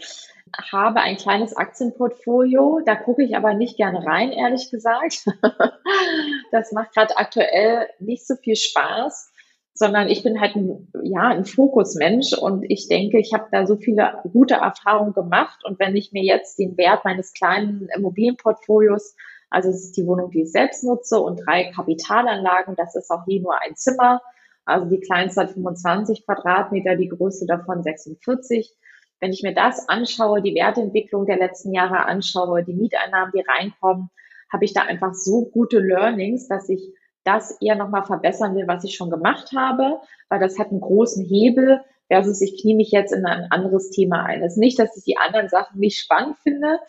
habe 0.70 1.00
ein 1.00 1.16
kleines 1.16 1.56
Aktienportfolio. 1.56 2.80
Da 2.84 2.96
gucke 2.96 3.22
ich 3.22 3.36
aber 3.36 3.54
nicht 3.54 3.76
gerne 3.76 4.04
rein, 4.04 4.32
ehrlich 4.32 4.70
gesagt. 4.70 5.26
das 6.52 6.72
macht 6.72 6.94
gerade 6.94 7.16
aktuell 7.16 7.88
nicht 7.98 8.26
so 8.26 8.34
viel 8.36 8.56
Spaß, 8.56 9.32
sondern 9.74 10.08
ich 10.08 10.22
bin 10.22 10.40
halt 10.40 10.56
ein, 10.56 10.92
ja, 11.02 11.28
ein 11.28 11.44
Fokusmensch 11.44 12.32
und 12.34 12.64
ich 12.68 12.88
denke, 12.88 13.18
ich 13.18 13.32
habe 13.32 13.48
da 13.50 13.66
so 13.66 13.76
viele 13.76 14.20
gute 14.32 14.54
Erfahrungen 14.54 15.12
gemacht. 15.12 15.64
Und 15.64 15.78
wenn 15.78 15.96
ich 15.96 16.12
mir 16.12 16.22
jetzt 16.22 16.58
den 16.58 16.76
Wert 16.76 17.04
meines 17.04 17.32
kleinen 17.32 17.88
Immobilienportfolios 17.94 19.14
also 19.50 19.68
es 19.68 19.84
ist 19.84 19.96
die 19.96 20.06
Wohnung, 20.06 20.30
die 20.30 20.42
ich 20.42 20.52
selbst 20.52 20.84
nutze 20.84 21.20
und 21.20 21.44
drei 21.44 21.72
Kapitalanlagen. 21.72 22.76
Das 22.76 22.94
ist 22.94 23.10
auch 23.10 23.24
hier 23.26 23.42
nur 23.42 23.60
ein 23.60 23.74
Zimmer. 23.74 24.22
Also 24.64 24.88
die 24.88 25.00
kleinste 25.00 25.42
hat 25.42 25.50
25 25.50 26.24
Quadratmeter, 26.24 26.94
die 26.94 27.08
größte 27.08 27.46
davon 27.46 27.82
46. 27.82 28.76
wenn 29.20 29.32
ich 29.32 29.42
mir 29.42 29.54
das 29.54 29.88
anschaue, 29.88 30.42
die 30.42 30.54
Wertentwicklung 30.54 31.26
der 31.26 31.38
letzten 31.38 31.72
Jahre 31.72 32.06
anschaue, 32.06 32.64
die 32.64 32.74
Mieteinnahmen, 32.74 33.32
die 33.34 33.44
reinkommen, 33.46 34.10
habe 34.52 34.64
ich 34.64 34.72
da 34.72 34.82
einfach 34.82 35.14
so 35.14 35.44
gute 35.46 35.78
Learnings, 35.78 36.48
dass 36.48 36.68
ich 36.68 36.92
das 37.24 37.60
eher 37.60 37.76
nochmal 37.76 38.04
verbessern 38.04 38.56
will, 38.56 38.66
was 38.66 38.84
ich 38.84 38.96
schon 38.96 39.10
gemacht 39.10 39.52
habe, 39.54 40.00
weil 40.28 40.40
das 40.40 40.58
hat 40.58 40.70
einen 40.70 40.80
großen 40.80 41.24
Hebel 41.24 41.80
versus 42.10 42.40
ich 42.40 42.60
knie 42.60 42.74
mich 42.74 42.90
jetzt 42.90 43.12
in 43.12 43.24
ein 43.24 43.46
anderes 43.50 43.90
Thema 43.90 44.24
ein. 44.24 44.42
Es 44.42 44.54
ist 44.54 44.58
nicht, 44.58 44.78
dass 44.78 44.96
ich 44.96 45.04
die 45.04 45.16
anderen 45.16 45.48
Sachen 45.48 45.78
nicht 45.78 46.00
spannend 46.00 46.36
finde, 46.42 46.80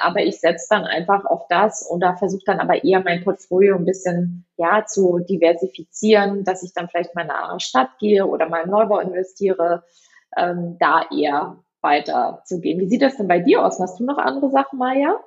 aber 0.00 0.22
ich 0.24 0.40
setze 0.40 0.66
dann 0.70 0.84
einfach 0.84 1.24
auf 1.26 1.46
das 1.48 1.88
oder 1.88 2.16
versuche 2.16 2.42
dann 2.44 2.58
aber 2.58 2.82
eher 2.82 3.00
mein 3.00 3.22
Portfolio 3.22 3.76
ein 3.76 3.84
bisschen 3.84 4.46
ja 4.56 4.84
zu 4.84 5.20
diversifizieren, 5.20 6.42
dass 6.42 6.64
ich 6.64 6.72
dann 6.74 6.88
vielleicht 6.88 7.14
mal 7.14 7.22
in 7.22 7.30
eine 7.30 7.38
andere 7.40 7.60
Stadt 7.60 7.90
gehe 8.00 8.26
oder 8.26 8.48
mal 8.48 8.64
in 8.64 8.70
Neubau 8.70 8.98
investiere, 8.98 9.84
ähm, 10.36 10.76
da 10.80 11.02
eher 11.16 11.63
weiter 11.84 12.42
zu 12.44 12.60
gehen. 12.60 12.80
Wie 12.80 12.88
sieht 12.88 13.02
das 13.02 13.16
denn 13.16 13.28
bei 13.28 13.38
dir 13.38 13.64
aus? 13.64 13.78
Machst 13.78 14.00
du 14.00 14.04
noch 14.04 14.18
andere 14.18 14.50
Sachen, 14.50 14.78
Maja? 14.80 15.20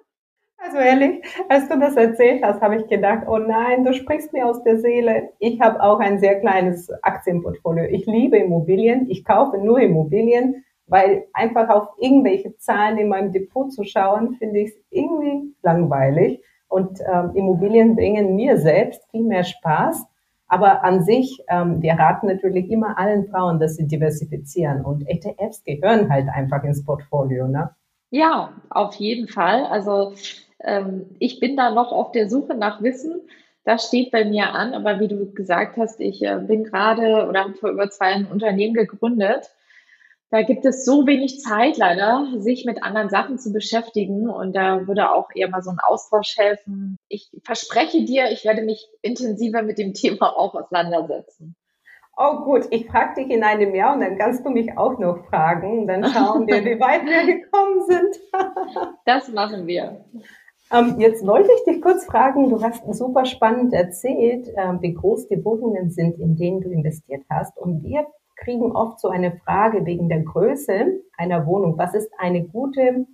Also 0.60 0.78
ehrlich, 0.78 1.24
als 1.50 1.70
du 1.70 1.80
das 1.80 1.96
erzählt 1.96 2.44
hast, 2.44 2.62
habe 2.62 2.78
ich 2.78 2.88
gedacht, 2.88 3.28
oh 3.28 3.38
nein, 3.38 3.86
du 3.86 3.94
sprichst 3.94 4.34
mir 4.34 4.48
aus 4.48 4.64
der 4.64 4.80
Seele. 4.80 5.30
Ich 5.40 5.62
habe 5.62 5.82
auch 5.82 6.00
ein 6.00 6.20
sehr 6.20 6.40
kleines 6.40 6.90
Aktienportfolio. 7.04 7.86
Ich 7.86 8.06
liebe 8.08 8.38
Immobilien. 8.38 9.10
Ich 9.10 9.24
kaufe 9.24 9.60
nur 9.60 9.80
Immobilien, 9.80 10.66
weil 10.88 11.28
einfach 11.34 11.70
auf 11.70 11.90
irgendwelche 12.00 12.58
Zahlen 12.58 12.98
in 12.98 13.08
meinem 13.08 13.32
Depot 13.32 13.72
zu 13.72 13.84
schauen, 13.84 14.36
finde 14.40 14.62
ich 14.62 14.74
irgendwie 14.90 15.54
langweilig. 15.62 16.42
Und 16.68 17.00
ähm, 17.02 17.32
Immobilien 17.36 17.96
bringen 17.96 18.36
mir 18.36 18.58
selbst 18.58 19.08
viel 19.12 19.24
mehr 19.24 19.44
Spaß. 19.44 20.06
Aber 20.48 20.84
an 20.84 21.04
sich, 21.04 21.44
ähm, 21.50 21.82
wir 21.82 21.94
raten 21.94 22.28
natürlich 22.28 22.70
immer 22.70 22.98
allen 22.98 23.28
Frauen, 23.28 23.60
dass 23.60 23.76
sie 23.76 23.88
diversifizieren. 23.88 24.84
Und 24.84 25.08
ETFs 25.08 25.64
gehören 25.64 26.10
halt 26.10 26.30
einfach 26.30 26.64
ins 26.64 26.86
Portfolio. 26.86 27.48
Ne? 27.48 27.70
Ja, 28.12 28.54
auf 28.70 28.96
jeden 28.96 29.28
Fall. 29.28 29.66
Also 29.66 30.14
ähm, 30.64 31.06
ich 31.20 31.40
bin 31.40 31.58
da 31.58 31.72
noch 31.72 31.92
auf 31.92 32.12
der 32.12 32.30
Suche 32.30 32.56
nach 32.56 32.82
Wissen. 32.82 33.22
Das 33.66 33.88
steht 33.88 34.12
bei 34.12 34.24
mir 34.24 34.54
an, 34.54 34.74
aber 34.74 35.02
wie 35.02 35.10
du 35.10 35.34
gesagt 35.34 35.76
hast, 35.76 36.00
ich 36.00 36.24
äh, 36.24 36.40
bin 36.40 36.64
gerade 36.64 37.28
oder 37.28 37.42
habe 37.42 37.54
vor 37.56 37.70
über 37.70 37.90
zwei 37.90 38.12
Jahren 38.12 38.26
ein 38.26 38.32
Unternehmen 38.32 38.74
gegründet. 38.74 39.52
Da 40.30 40.42
gibt 40.42 40.66
es 40.66 40.84
so 40.84 41.08
wenig 41.08 41.40
Zeit 41.40 41.78
leider, 41.78 42.28
sich 42.38 42.66
mit 42.66 42.84
anderen 42.84 43.10
Sachen 43.10 43.40
zu 43.40 43.54
beschäftigen 43.54 44.30
und 44.30 44.54
da 44.54 44.86
würde 44.86 45.12
auch 45.14 45.30
eher 45.34 45.50
mal 45.50 45.62
so 45.62 45.70
ein 45.70 45.80
Austausch 45.80 46.38
helfen. 46.38 46.98
Ich 47.08 47.32
verspreche 47.44 48.04
dir, 48.04 48.30
ich 48.32 48.44
werde 48.44 48.64
mich 48.64 48.90
intensiver 49.02 49.62
mit 49.62 49.78
dem 49.78 49.94
Thema 49.94 50.36
auch 50.36 50.54
auseinandersetzen. 50.54 51.56
Oh 52.18 52.44
gut, 52.44 52.66
ich 52.72 52.88
frage 52.88 53.22
dich 53.22 53.30
in 53.30 53.44
einem 53.44 53.74
Jahr 53.76 53.94
und 53.94 54.02
dann 54.02 54.18
kannst 54.18 54.44
du 54.44 54.50
mich 54.50 54.76
auch 54.78 54.98
noch 54.98 55.26
fragen. 55.28 55.88
Dann 55.88 56.04
schauen 56.04 56.48
wir, 56.48 56.66
wie 56.66 56.80
weit 56.80 57.06
wir 57.06 57.26
gekommen 57.36 57.86
sind. 57.88 58.20
das 59.06 59.30
machen 59.30 59.68
wir. 59.68 60.04
Ähm, 60.74 61.00
jetzt 61.00 61.26
wollte 61.26 61.50
ich 61.56 61.64
dich 61.72 61.82
kurz 61.82 62.06
fragen, 62.06 62.50
du 62.50 62.62
hast 62.62 62.84
super 62.94 63.24
spannend 63.26 63.72
erzählt, 63.74 64.48
äh, 64.50 64.74
wie 64.82 64.94
groß 64.94 65.30
die 65.30 65.46
Wohnungen 65.46 65.92
sind, 65.92 66.20
in 66.20 66.36
denen 66.36 66.60
du 66.60 66.72
investiert 66.72 67.24
hast. 67.30 67.56
Und 67.58 67.84
wir 67.84 68.08
kriegen 68.38 68.72
oft 68.72 69.00
so 69.00 69.10
eine 69.10 69.32
Frage 69.38 69.86
wegen 69.86 70.10
der 70.10 70.22
Größe 70.22 71.02
einer 71.18 71.46
Wohnung. 71.46 71.78
Was 71.78 71.94
ist 71.94 72.12
eine 72.18 72.44
gute 72.44 73.06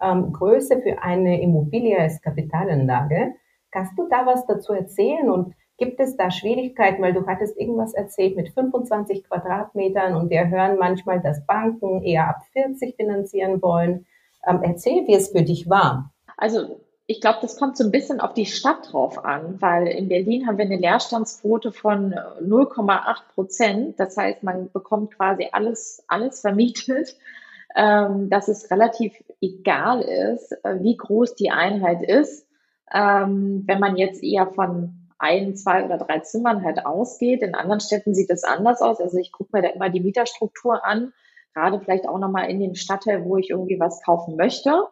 ähm, 0.00 0.32
Größe 0.32 0.80
für 0.80 1.02
eine 1.02 1.40
Immobilie 1.40 1.98
als 1.98 2.20
Kapitalanlage? 2.22 3.34
Kannst 3.70 3.98
du 3.98 4.08
da 4.08 4.24
was 4.24 4.46
dazu 4.46 4.72
erzählen? 4.72 5.28
Und 5.30 5.54
gibt 5.78 6.00
es 6.00 6.16
da 6.16 6.30
Schwierigkeiten, 6.30 7.02
weil 7.02 7.12
du 7.12 7.26
hattest 7.26 7.56
irgendwas 7.56 7.94
erzählt 7.94 8.36
mit 8.36 8.50
25 8.50 9.24
Quadratmetern 9.24 10.16
und 10.16 10.28
wir 10.28 10.48
hören 10.48 10.76
manchmal, 10.78 11.20
dass 11.20 11.46
Banken 11.46 12.02
eher 12.02 12.28
ab 12.28 12.42
40 12.52 12.96
finanzieren 12.96 13.62
wollen. 13.62 14.06
Ähm, 14.46 14.60
erzähl, 14.62 15.06
wie 15.06 15.14
es 15.14 15.30
für 15.30 15.42
dich 15.42 15.70
war. 15.70 16.12
Also 16.36 16.80
ich 17.10 17.22
glaube, 17.22 17.38
das 17.40 17.56
kommt 17.56 17.78
so 17.78 17.84
ein 17.84 17.90
bisschen 17.90 18.20
auf 18.20 18.34
die 18.34 18.44
Stadt 18.44 18.92
drauf 18.92 19.24
an, 19.24 19.56
weil 19.62 19.86
in 19.86 20.08
Berlin 20.08 20.46
haben 20.46 20.58
wir 20.58 20.66
eine 20.66 20.76
Leerstandsquote 20.76 21.72
von 21.72 22.12
0,8 22.12 23.16
Prozent. 23.34 23.98
Das 23.98 24.14
heißt, 24.18 24.42
man 24.42 24.70
bekommt 24.70 25.16
quasi 25.16 25.48
alles, 25.50 26.04
alles 26.06 26.42
vermietet, 26.42 27.16
ähm, 27.74 28.28
dass 28.28 28.48
es 28.48 28.70
relativ 28.70 29.14
egal 29.40 30.02
ist, 30.02 30.52
äh, 30.64 30.82
wie 30.82 30.98
groß 30.98 31.34
die 31.34 31.50
Einheit 31.50 32.02
ist. 32.02 32.46
Ähm, 32.92 33.64
wenn 33.66 33.80
man 33.80 33.96
jetzt 33.96 34.22
eher 34.22 34.46
von 34.46 35.08
ein, 35.18 35.56
zwei 35.56 35.86
oder 35.86 35.96
drei 35.96 36.20
Zimmern 36.20 36.62
halt 36.62 36.84
ausgeht. 36.84 37.40
In 37.42 37.54
anderen 37.54 37.80
Städten 37.80 38.14
sieht 38.14 38.30
es 38.30 38.44
anders 38.44 38.82
aus. 38.82 39.00
Also 39.00 39.16
ich 39.16 39.32
gucke 39.32 39.56
mir 39.56 39.62
da 39.62 39.70
immer 39.70 39.88
die 39.88 40.00
Mieterstruktur 40.00 40.84
an, 40.84 41.14
gerade 41.54 41.80
vielleicht 41.80 42.06
auch 42.06 42.18
nochmal 42.18 42.50
in 42.50 42.60
dem 42.60 42.74
Stadtteil, 42.74 43.24
wo 43.24 43.38
ich 43.38 43.48
irgendwie 43.48 43.80
was 43.80 44.02
kaufen 44.02 44.36
möchte 44.36 44.84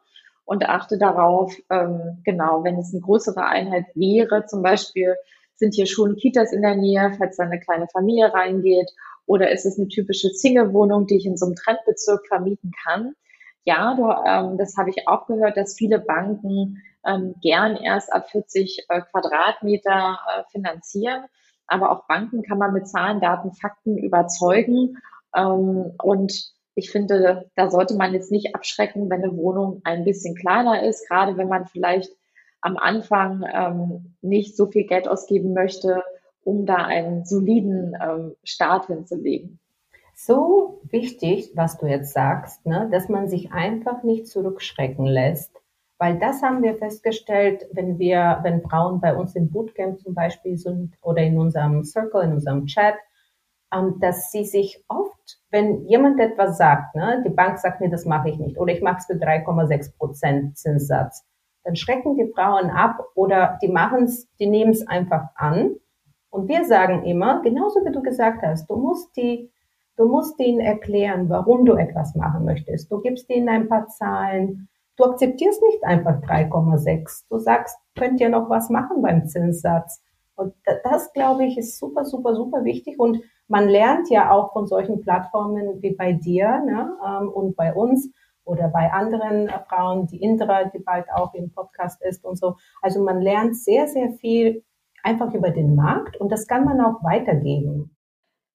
und 0.47 0.69
achte 0.69 0.97
darauf, 0.97 1.55
ähm, 1.71 2.23
genau, 2.25 2.65
wenn 2.65 2.79
es 2.79 2.95
eine 2.95 3.03
größere 3.03 3.45
Einheit 3.45 3.87
wäre, 3.95 4.47
zum 4.47 4.63
Beispiel 4.63 5.15
sind 5.57 5.75
hier 5.75 5.87
schon 5.87 6.17
Kitas 6.17 6.53
in 6.53 6.63
der 6.63 6.77
Nähe, 6.77 7.15
falls 7.19 7.37
da 7.37 7.45
eine 7.45 7.61
kleine 7.61 7.89
Familie 7.89 8.33
reingeht, 8.33 8.91
oder 9.27 9.51
ist 9.51 9.67
es 9.67 9.77
eine 9.77 9.89
typische 9.89 10.29
Single-Wohnung, 10.29 11.07
die 11.07 11.17
ich 11.17 11.27
in 11.27 11.37
so 11.37 11.47
einem 11.47 11.57
Trendbezirk 11.57 12.27
vermieten 12.29 12.71
kann? 12.85 13.15
Ja, 13.65 13.95
du, 13.95 14.09
ähm, 14.25 14.57
das 14.57 14.77
habe 14.77 14.91
ich 14.91 15.09
auch 15.09 15.27
gehört, 15.27 15.57
dass 15.57 15.75
viele 15.75 15.99
Banken 15.99 16.81
ähm, 17.05 17.35
gern 17.43 17.75
erst 17.75 18.13
ab 18.13 18.31
40 18.31 18.87
äh, 18.89 19.01
Quadratmeter 19.11 20.19
äh, 20.29 20.43
finanzieren. 20.53 21.25
Aber 21.67 21.91
auch 21.91 22.07
Banken 22.07 22.43
kann 22.43 22.59
man 22.59 22.73
mit 22.73 22.87
Zahlen, 22.87 23.21
Daten, 23.21 23.53
Fakten 23.53 23.99
überzeugen. 23.99 24.99
Ähm, 25.35 25.93
und 26.01 26.56
ich 26.77 26.91
finde, 26.91 27.51
da 27.57 27.71
sollte 27.71 27.97
man 27.97 28.13
jetzt 28.13 28.31
nicht 28.31 28.55
abschrecken, 28.55 29.11
wenn 29.11 29.25
eine 29.25 29.37
Wohnung 29.37 29.81
ein 29.85 30.05
bisschen 30.05 30.37
kleiner 30.37 30.83
ist, 30.83 31.09
gerade 31.09 31.37
wenn 31.37 31.49
man 31.49 31.67
vielleicht 31.67 32.13
am 32.61 32.77
Anfang 32.77 33.45
ähm, 33.53 34.15
nicht 34.21 34.57
so 34.57 34.67
viel 34.67 34.87
Geld 34.87 35.09
ausgeben 35.09 35.55
möchte, 35.55 36.05
um 36.45 36.67
da 36.67 36.77
einen 36.77 37.25
soliden 37.25 37.97
ähm, 38.01 38.37
Start 38.45 38.87
hinzulegen. 38.87 39.59
So 40.15 40.81
wichtig, 40.85 41.53
was 41.55 41.79
du 41.79 41.87
jetzt 41.87 42.13
sagst, 42.13 42.65
ne, 42.67 42.89
dass 42.93 43.09
man 43.09 43.29
sich 43.29 43.53
einfach 43.53 44.03
nicht 44.03 44.29
zurückschrecken 44.29 45.07
lässt, 45.07 45.53
weil 45.99 46.19
das 46.19 46.43
haben 46.43 46.63
wir 46.63 46.77
festgestellt, 46.77 47.67
wenn 47.73 47.99
wir, 47.99 48.41
wenn 48.43 48.63
Frauen 48.63 49.01
bei 49.01 49.15
uns 49.15 49.35
im 49.35 49.51
Bootcamp 49.51 50.01
zum 50.01 50.15
Beispiel 50.15 50.59
sind 50.59 50.95
oder 51.03 51.23
in 51.23 51.39
unserem 51.39 51.85
Circle, 51.85 52.23
in 52.23 52.33
unserem 52.33 52.67
Chat, 52.67 52.97
ähm, 53.73 53.97
dass 54.01 54.31
sie 54.31 54.45
sich 54.45 54.85
oft, 54.89 55.06
wenn 55.51 55.87
jemand 55.87 56.21
etwas 56.21 56.59
sagt, 56.59 56.95
ne, 56.95 57.23
die 57.27 57.31
Bank 57.31 57.59
sagt 57.59 57.81
mir, 57.81 57.91
das 57.91 58.05
mache 58.05 58.31
ich 58.31 58.39
nicht, 58.39 58.59
oder 58.59 58.73
ich 58.73 58.83
mache 58.83 58.99
es 58.99 59.07
für 59.07 59.15
3,6 59.15 59.97
Prozent 59.97 60.59
Zinssatz, 60.59 61.25
dann 61.65 61.77
schrecken 61.77 62.17
die 62.17 62.33
Frauen 62.33 62.71
ab 62.71 63.01
oder 63.15 63.59
die 63.61 63.69
machen 63.69 64.05
es, 64.05 64.29
die 64.39 64.47
nehmen 64.47 64.71
es 64.71 64.87
einfach 64.87 65.29
an. 65.35 65.75
Und 66.31 66.49
wir 66.49 66.65
sagen 66.65 67.05
immer, 67.05 67.43
genauso 67.43 67.85
wie 67.85 67.93
du 67.93 68.03
gesagt 68.03 68.43
hast, 68.43 68.71
du 68.71 68.77
musst 68.77 69.17
die, 69.17 69.51
du 69.97 70.07
musst 70.07 70.39
ihnen 70.39 70.61
erklären, 70.61 71.29
warum 71.29 71.65
du 71.65 71.75
etwas 71.75 72.15
machen 72.15 72.45
möchtest. 72.45 72.93
Du 72.93 73.01
gibst 73.01 73.29
ihnen 73.31 73.49
ein 73.49 73.69
paar 73.69 73.89
Zahlen. 73.89 74.69
Du 74.97 75.05
akzeptierst 75.05 75.61
nicht 75.63 75.83
einfach 75.83 76.21
3,6. 76.23 77.25
Du 77.29 77.39
sagst, 77.39 77.77
könnt 77.97 78.21
ihr 78.21 78.29
noch 78.29 78.49
was 78.49 78.71
machen 78.71 79.03
beim 79.03 79.27
Zinssatz. 79.27 80.03
Und 80.37 80.55
das, 80.85 81.13
glaube 81.15 81.47
ich, 81.47 81.59
ist 81.59 81.79
super, 81.79 82.05
super, 82.05 82.35
super 82.35 82.65
wichtig. 82.65 82.99
Und 82.99 83.23
man 83.49 83.69
lernt 83.69 84.11
ja 84.11 84.31
auch 84.31 84.53
von 84.53 84.67
solchen 84.67 85.01
Plattformen 85.01 85.83
wie 85.83 85.95
bei 85.95 86.13
dir 86.13 86.61
ne, 86.65 86.97
ähm, 87.05 87.29
und 87.29 87.57
bei 87.57 87.73
uns 87.75 88.11
oder 88.45 88.69
bei 88.69 88.93
anderen 88.93 89.49
äh, 89.49 89.59
Frauen, 89.69 90.07
die 90.07 90.23
Indra, 90.23 90.65
die 90.65 90.79
bald 90.79 91.07
auch 91.13 91.35
im 91.35 91.53
Podcast 91.53 92.03
ist 92.03 92.25
und 92.25 92.39
so. 92.39 92.57
Also 92.81 93.03
man 93.03 93.21
lernt 93.21 93.57
sehr, 93.57 93.89
sehr 93.89 94.13
viel 94.13 94.65
einfach 95.03 95.33
über 95.35 95.51
den 95.51 95.75
Markt 95.75 96.17
und 96.17 96.31
das 96.31 96.47
kann 96.47 96.65
man 96.65 96.81
auch 96.81 97.03
weitergeben. 97.05 97.97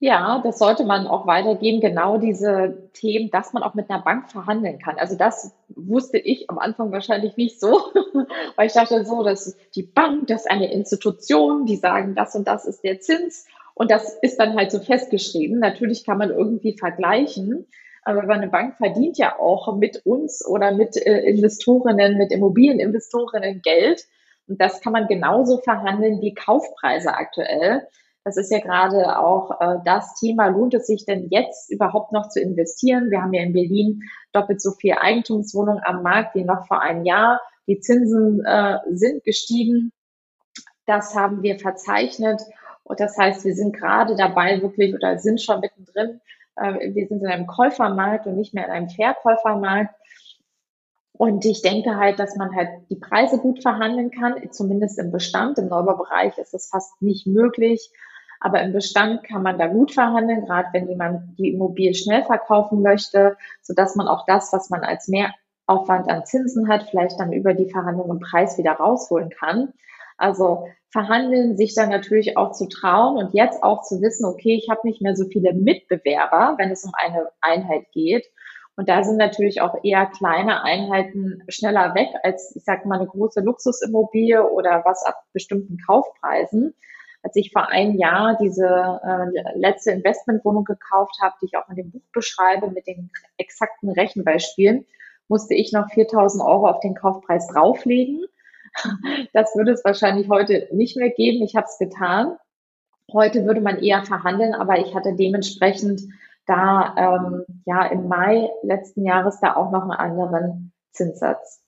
Ja, 0.03 0.41
das 0.43 0.57
sollte 0.57 0.83
man 0.83 1.05
auch 1.05 1.27
weitergeben, 1.27 1.79
genau 1.79 2.17
diese 2.17 2.89
Themen, 2.93 3.29
dass 3.29 3.53
man 3.53 3.61
auch 3.61 3.75
mit 3.75 3.87
einer 3.87 4.01
Bank 4.01 4.31
verhandeln 4.31 4.79
kann. 4.79 4.97
Also 4.97 5.15
das 5.15 5.55
wusste 5.69 6.17
ich 6.17 6.49
am 6.49 6.57
Anfang 6.57 6.91
wahrscheinlich 6.91 7.37
nicht 7.37 7.59
so, 7.59 7.69
weil 8.55 8.65
ich 8.65 8.73
dachte 8.73 9.05
so, 9.05 9.23
dass 9.23 9.55
die 9.75 9.83
Bank, 9.83 10.25
das 10.25 10.41
ist 10.41 10.51
eine 10.51 10.73
Institution, 10.73 11.67
die 11.67 11.75
sagen, 11.75 12.15
das 12.15 12.35
und 12.35 12.47
das 12.47 12.65
ist 12.65 12.83
der 12.83 12.99
Zins 12.99 13.45
und 13.81 13.89
das 13.89 14.15
ist 14.21 14.39
dann 14.39 14.55
halt 14.55 14.69
so 14.69 14.77
festgeschrieben. 14.77 15.57
Natürlich 15.57 16.05
kann 16.05 16.19
man 16.19 16.29
irgendwie 16.29 16.77
vergleichen, 16.77 17.65
aber 18.03 18.29
eine 18.29 18.47
Bank 18.47 18.77
verdient 18.77 19.17
ja 19.17 19.39
auch 19.39 19.75
mit 19.75 20.05
uns 20.05 20.45
oder 20.45 20.71
mit 20.71 20.95
äh, 20.97 21.21
Investorinnen, 21.21 22.15
mit 22.15 22.31
Immobilieninvestorinnen 22.31 23.63
Geld. 23.63 24.05
Und 24.47 24.61
das 24.61 24.81
kann 24.81 24.93
man 24.93 25.07
genauso 25.07 25.57
verhandeln 25.57 26.21
wie 26.21 26.35
Kaufpreise 26.35 27.15
aktuell. 27.15 27.87
Das 28.23 28.37
ist 28.37 28.51
ja 28.51 28.59
gerade 28.59 29.17
auch 29.17 29.59
äh, 29.59 29.79
das 29.83 30.13
Thema, 30.13 30.49
lohnt 30.49 30.75
es 30.75 30.85
sich 30.85 31.05
denn 31.05 31.29
jetzt 31.31 31.71
überhaupt 31.71 32.11
noch 32.11 32.29
zu 32.29 32.39
investieren? 32.39 33.09
Wir 33.09 33.23
haben 33.23 33.33
ja 33.33 33.41
in 33.41 33.53
Berlin 33.53 34.03
doppelt 34.31 34.61
so 34.61 34.73
viel 34.73 34.93
Eigentumswohnungen 34.93 35.81
am 35.83 36.03
Markt 36.03 36.35
wie 36.35 36.43
noch 36.43 36.67
vor 36.67 36.83
einem 36.83 37.03
Jahr. 37.03 37.41
Die 37.65 37.79
Zinsen 37.79 38.45
äh, 38.45 38.77
sind 38.91 39.23
gestiegen. 39.23 39.91
Das 40.85 41.15
haben 41.15 41.41
wir 41.41 41.57
verzeichnet. 41.57 42.43
Und 42.83 42.99
das 42.99 43.17
heißt, 43.17 43.45
wir 43.45 43.53
sind 43.55 43.75
gerade 43.75 44.15
dabei 44.15 44.61
wirklich 44.61 44.93
oder 44.93 45.17
sind 45.19 45.41
schon 45.41 45.59
mittendrin, 45.61 46.21
Äh, 46.55 46.93
wir 46.93 47.07
sind 47.07 47.21
in 47.21 47.27
einem 47.27 47.47
Käufermarkt 47.47 48.27
und 48.27 48.35
nicht 48.35 48.53
mehr 48.53 48.65
in 48.65 48.71
einem 48.71 48.89
Verkäufermarkt. 48.89 49.95
Und 51.13 51.45
ich 51.45 51.61
denke 51.61 51.97
halt, 51.97 52.19
dass 52.19 52.35
man 52.35 52.55
halt 52.55 52.69
die 52.89 52.95
Preise 52.95 53.37
gut 53.37 53.61
verhandeln 53.61 54.11
kann, 54.11 54.35
zumindest 54.51 54.97
im 54.99 55.11
Bestand. 55.11 55.59
Im 55.59 55.67
Neubaubereich 55.67 56.37
ist 56.37 56.53
es 56.53 56.69
fast 56.69 57.01
nicht 57.01 57.27
möglich. 57.27 57.91
Aber 58.39 58.61
im 58.61 58.73
Bestand 58.73 59.23
kann 59.23 59.43
man 59.43 59.59
da 59.59 59.67
gut 59.67 59.93
verhandeln, 59.93 60.45
gerade 60.45 60.69
wenn 60.73 60.87
jemand 60.89 61.37
die 61.37 61.53
Immobilie 61.53 61.93
schnell 61.93 62.23
verkaufen 62.23 62.81
möchte, 62.81 63.37
sodass 63.61 63.95
man 63.95 64.07
auch 64.07 64.25
das, 64.25 64.51
was 64.51 64.71
man 64.71 64.81
als 64.81 65.07
Mehraufwand 65.07 66.09
an 66.09 66.25
Zinsen 66.25 66.67
hat, 66.67 66.89
vielleicht 66.89 67.19
dann 67.19 67.33
über 67.33 67.53
die 67.53 67.69
Verhandlung 67.69 68.09
im 68.09 68.19
Preis 68.19 68.57
wieder 68.57 68.73
rausholen 68.73 69.29
kann. 69.29 69.73
Also 70.21 70.67
verhandeln, 70.89 71.57
sich 71.57 71.73
dann 71.73 71.89
natürlich 71.89 72.37
auch 72.37 72.51
zu 72.51 72.67
trauen 72.67 73.17
und 73.17 73.33
jetzt 73.33 73.63
auch 73.63 73.81
zu 73.81 74.01
wissen, 74.01 74.25
okay, 74.25 74.55
ich 74.55 74.69
habe 74.69 74.81
nicht 74.83 75.01
mehr 75.01 75.15
so 75.15 75.25
viele 75.25 75.53
Mitbewerber, 75.53 76.55
wenn 76.57 76.71
es 76.71 76.83
um 76.83 76.91
eine 76.95 77.29
Einheit 77.41 77.85
geht 77.93 78.25
und 78.81 78.89
da 78.89 79.03
sind 79.03 79.17
natürlich 79.17 79.61
auch 79.61 79.75
eher 79.83 80.07
kleine 80.07 80.63
Einheiten 80.63 81.43
schneller 81.49 81.93
weg 81.93 82.09
als, 82.23 82.55
ich 82.55 82.63
sage 82.63 82.87
mal, 82.87 82.99
eine 82.99 83.07
große 83.07 83.41
Luxusimmobilie 83.41 84.49
oder 84.49 84.83
was 84.85 85.03
ab 85.03 85.23
bestimmten 85.33 85.77
Kaufpreisen. 85.85 86.73
Als 87.21 87.35
ich 87.35 87.51
vor 87.51 87.67
einem 87.67 87.95
Jahr 87.99 88.37
diese 88.41 88.65
äh, 88.65 89.57
letzte 89.59 89.91
Investmentwohnung 89.91 90.63
gekauft 90.63 91.17
habe, 91.21 91.35
die 91.41 91.45
ich 91.45 91.57
auch 91.57 91.69
in 91.69 91.75
dem 91.75 91.91
Buch 91.91 92.01
beschreibe 92.13 92.71
mit 92.71 92.87
den 92.87 93.11
exakten 93.37 93.91
Rechenbeispielen, 93.91 94.85
musste 95.27 95.53
ich 95.53 95.71
noch 95.71 95.89
4000 95.91 96.43
Euro 96.43 96.67
auf 96.67 96.79
den 96.79 96.95
Kaufpreis 96.95 97.47
drauflegen. 97.47 98.25
Das 99.33 99.55
würde 99.55 99.71
es 99.71 99.83
wahrscheinlich 99.83 100.29
heute 100.29 100.67
nicht 100.71 100.97
mehr 100.97 101.09
geben. 101.09 101.43
Ich 101.43 101.55
habe 101.55 101.67
es 101.67 101.77
getan. 101.77 102.37
Heute 103.13 103.45
würde 103.45 103.61
man 103.61 103.79
eher 103.79 104.03
verhandeln, 104.03 104.53
aber 104.53 104.79
ich 104.79 104.95
hatte 104.95 105.13
dementsprechend 105.13 106.01
da 106.45 106.95
ähm, 106.97 107.45
ja 107.65 107.85
im 107.87 108.07
Mai 108.07 108.49
letzten 108.63 109.05
Jahres 109.05 109.39
da 109.39 109.55
auch 109.55 109.71
noch 109.71 109.83
einen 109.83 109.91
anderen 109.91 110.71
Zinssatz. 110.91 111.61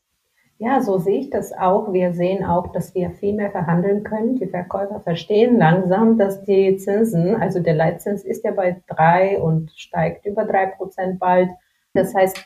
Ja, 0.59 0.81
so 0.81 0.97
sehe 0.97 1.19
ich 1.19 1.29
das 1.29 1.51
auch. 1.51 1.91
Wir 1.91 2.13
sehen 2.13 2.45
auch, 2.45 2.71
dass 2.71 2.95
wir 2.95 3.11
viel 3.11 3.33
mehr 3.33 3.51
verhandeln 3.51 4.03
können. 4.03 4.37
Die 4.37 4.47
Verkäufer 4.47 5.01
verstehen 5.01 5.57
langsam, 5.57 6.17
dass 6.17 6.43
die 6.43 6.77
Zinsen, 6.77 7.35
also 7.35 7.59
der 7.59 7.73
Leitzins 7.73 8.23
ist 8.23 8.45
ja 8.45 8.51
bei 8.51 8.81
drei 8.87 9.41
und 9.41 9.71
steigt 9.75 10.25
über 10.25 10.45
drei 10.45 10.67
Prozent 10.67 11.19
bald. 11.19 11.49
Das 11.93 12.15
heißt, 12.15 12.37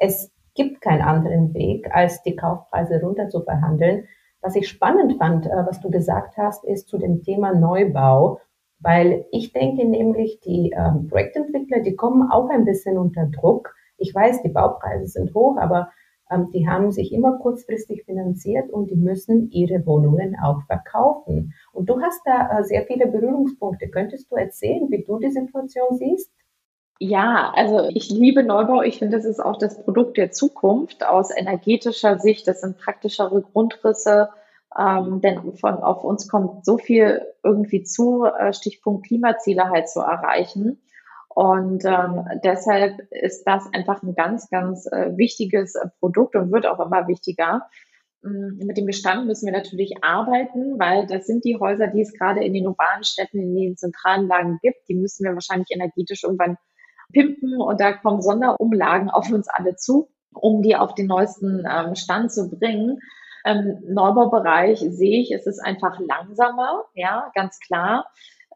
es 0.00 0.30
gibt 0.56 0.80
keinen 0.80 1.02
anderen 1.02 1.54
Weg, 1.54 1.88
als 1.94 2.22
die 2.22 2.34
Kaufpreise 2.34 3.00
runter 3.00 3.28
zu 3.28 3.42
verhandeln. 3.42 4.04
Was 4.40 4.56
ich 4.56 4.68
spannend 4.68 5.18
fand, 5.18 5.46
äh, 5.46 5.66
was 5.66 5.80
du 5.80 5.90
gesagt 5.90 6.36
hast, 6.36 6.64
ist 6.64 6.88
zu 6.88 6.98
dem 6.98 7.22
Thema 7.22 7.54
Neubau. 7.54 8.40
Weil 8.80 9.24
ich 9.30 9.52
denke 9.52 9.86
nämlich, 9.86 10.40
die 10.40 10.74
ähm, 10.76 11.08
Projektentwickler, 11.08 11.80
die 11.80 11.96
kommen 11.96 12.30
auch 12.30 12.50
ein 12.50 12.64
bisschen 12.64 12.98
unter 12.98 13.26
Druck. 13.26 13.74
Ich 13.96 14.14
weiß, 14.14 14.42
die 14.42 14.50
Baupreise 14.50 15.06
sind 15.06 15.34
hoch, 15.34 15.56
aber 15.56 15.90
ähm, 16.30 16.50
die 16.52 16.68
haben 16.68 16.90
sich 16.90 17.12
immer 17.12 17.38
kurzfristig 17.38 18.04
finanziert 18.04 18.70
und 18.70 18.90
die 18.90 18.96
müssen 18.96 19.50
ihre 19.50 19.86
Wohnungen 19.86 20.36
auch 20.42 20.62
verkaufen. 20.66 21.54
Und 21.72 21.88
du 21.88 22.00
hast 22.00 22.20
da 22.24 22.58
äh, 22.58 22.64
sehr 22.64 22.84
viele 22.84 23.06
Berührungspunkte. 23.06 23.88
Könntest 23.88 24.30
du 24.30 24.36
erzählen, 24.36 24.90
wie 24.90 25.04
du 25.04 25.18
die 25.18 25.30
Situation 25.30 25.96
siehst? 25.96 26.30
Ja, 26.98 27.52
also 27.54 27.90
ich 27.92 28.08
liebe 28.08 28.42
Neubau. 28.42 28.82
Ich 28.82 28.98
finde, 28.98 29.16
das 29.18 29.26
ist 29.26 29.40
auch 29.40 29.58
das 29.58 29.82
Produkt 29.84 30.16
der 30.16 30.30
Zukunft 30.30 31.04
aus 31.04 31.30
energetischer 31.30 32.18
Sicht. 32.18 32.48
Das 32.48 32.62
sind 32.62 32.78
praktischere 32.78 33.42
Grundrisse, 33.42 34.30
ähm, 34.78 35.20
denn 35.20 35.56
von, 35.56 35.74
auf 35.74 36.04
uns 36.04 36.26
kommt 36.26 36.64
so 36.64 36.78
viel 36.78 37.22
irgendwie 37.44 37.82
zu, 37.82 38.24
äh, 38.24 38.52
Stichpunkt 38.54 39.06
Klimaziele 39.06 39.68
halt 39.68 39.90
zu 39.90 40.00
erreichen. 40.00 40.80
Und 41.28 41.84
ähm, 41.84 42.24
deshalb 42.42 42.98
ist 43.10 43.44
das 43.44 43.64
einfach 43.74 44.02
ein 44.02 44.14
ganz, 44.14 44.48
ganz 44.48 44.86
äh, 44.90 45.14
wichtiges 45.18 45.74
äh, 45.74 45.88
Produkt 46.00 46.34
und 46.34 46.50
wird 46.50 46.66
auch 46.66 46.80
immer 46.80 47.08
wichtiger. 47.08 47.68
Ähm, 48.24 48.58
mit 48.64 48.78
dem 48.78 48.86
Bestand 48.86 49.26
müssen 49.26 49.44
wir 49.44 49.52
natürlich 49.52 50.02
arbeiten, 50.02 50.78
weil 50.78 51.06
das 51.06 51.26
sind 51.26 51.44
die 51.44 51.58
Häuser, 51.60 51.88
die 51.88 52.00
es 52.00 52.14
gerade 52.14 52.42
in 52.42 52.54
den 52.54 52.66
urbanen 52.66 53.04
Städten, 53.04 53.38
in 53.38 53.54
den 53.54 53.76
zentralen 53.76 54.28
Lagen 54.28 54.58
gibt. 54.62 54.88
Die 54.88 54.94
müssen 54.94 55.24
wir 55.24 55.34
wahrscheinlich 55.34 55.68
energetisch 55.70 56.24
irgendwann 56.24 56.56
pimpen 57.12 57.60
und 57.60 57.80
da 57.80 57.92
kommen 57.92 58.22
Sonderumlagen 58.22 59.10
auf 59.10 59.30
uns 59.30 59.48
alle 59.48 59.76
zu, 59.76 60.08
um 60.32 60.62
die 60.62 60.76
auf 60.76 60.94
den 60.94 61.06
neuesten 61.06 61.66
ähm, 61.70 61.94
Stand 61.94 62.32
zu 62.32 62.50
bringen. 62.50 63.00
Ähm, 63.44 63.78
Neubaubereich 63.88 64.80
sehe 64.80 65.22
ich, 65.22 65.32
es 65.32 65.46
ist 65.46 65.60
einfach 65.60 66.00
langsamer, 66.00 66.84
ja, 66.94 67.30
ganz 67.34 67.60
klar. 67.60 68.06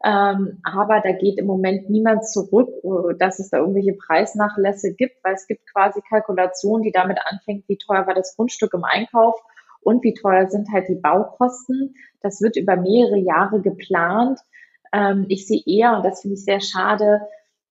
Ähm, 0.03 0.59
aber 0.63 0.99
da 1.01 1.11
geht 1.11 1.37
im 1.37 1.45
Moment 1.45 1.89
niemand 1.89 2.27
zurück, 2.27 2.69
äh, 2.83 3.17
dass 3.17 3.39
es 3.39 3.49
da 3.49 3.59
irgendwelche 3.59 3.93
Preisnachlässe 3.93 4.95
gibt, 4.95 5.23
weil 5.23 5.35
es 5.35 5.47
gibt 5.47 5.71
quasi 5.71 6.01
Kalkulationen, 6.09 6.83
die 6.83 6.91
damit 6.91 7.19
anfängt, 7.23 7.65
wie 7.67 7.77
teuer 7.77 8.07
war 8.07 8.15
das 8.15 8.35
Grundstück 8.35 8.73
im 8.73 8.83
Einkauf 8.83 9.39
und 9.81 10.03
wie 10.03 10.13
teuer 10.13 10.47
sind 10.47 10.69
halt 10.73 10.89
die 10.89 10.95
Baukosten. 10.95 11.95
Das 12.21 12.41
wird 12.41 12.57
über 12.57 12.75
mehrere 12.75 13.17
Jahre 13.17 13.61
geplant. 13.61 14.39
Ähm, 14.91 15.25
ich 15.29 15.47
sehe 15.47 15.61
eher, 15.65 15.97
und 15.97 16.03
das 16.05 16.21
finde 16.21 16.33
ich 16.33 16.45
sehr 16.45 16.61
schade, 16.61 17.21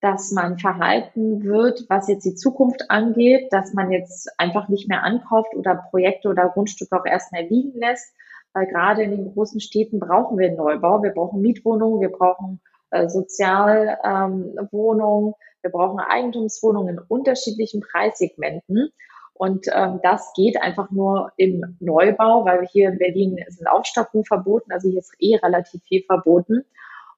dass 0.01 0.33
man 0.33 0.59
verhalten 0.59 1.45
wird, 1.45 1.85
was 1.89 2.09
jetzt 2.09 2.25
die 2.25 2.35
Zukunft 2.35 2.91
angeht, 2.91 3.53
dass 3.53 3.75
man 3.75 3.93
jetzt 3.93 4.31
einfach 4.39 4.69
nicht 4.69 4.89
mehr 4.89 5.03
ankauft 5.03 5.55
oder 5.55 5.85
Projekte 5.91 6.29
oder 6.29 6.49
Grundstücke 6.49 6.99
auch 6.99 7.05
erstmal 7.05 7.43
liegen 7.43 7.79
lässt, 7.79 8.15
weil 8.55 8.67
gerade 8.67 9.03
in 9.03 9.11
den 9.11 9.31
großen 9.33 9.61
Städten 9.61 10.01
brauchen 10.01 10.39
wir 10.39 10.53
Neubau, 10.53 11.03
wir 11.03 11.11
brauchen 11.11 11.43
Mietwohnungen, 11.43 12.01
wir 12.01 12.11
brauchen 12.11 12.61
äh, 12.91 13.09
Sozialwohnungen, 13.09 15.29
ähm, 15.29 15.35
wir 15.63 15.71
brauchen 15.71 16.01
Eigentumswohnungen 16.01 16.97
in 16.97 17.03
unterschiedlichen 17.07 17.83
Preissegmenten. 17.83 18.89
Und 19.35 19.67
ähm, 19.73 20.01
das 20.03 20.33
geht 20.35 20.61
einfach 20.63 20.91
nur 20.91 21.33
im 21.37 21.77
Neubau, 21.81 22.45
weil 22.45 22.67
hier 22.67 22.91
in 22.91 22.99
Berlin 22.99 23.39
sind 23.49 23.69
Aufstockungen 23.69 24.25
verboten, 24.25 24.73
also 24.73 24.89
hier 24.89 25.01
ist 25.01 25.15
eh 25.19 25.37
relativ 25.37 25.83
viel 25.85 26.03
verboten 26.03 26.65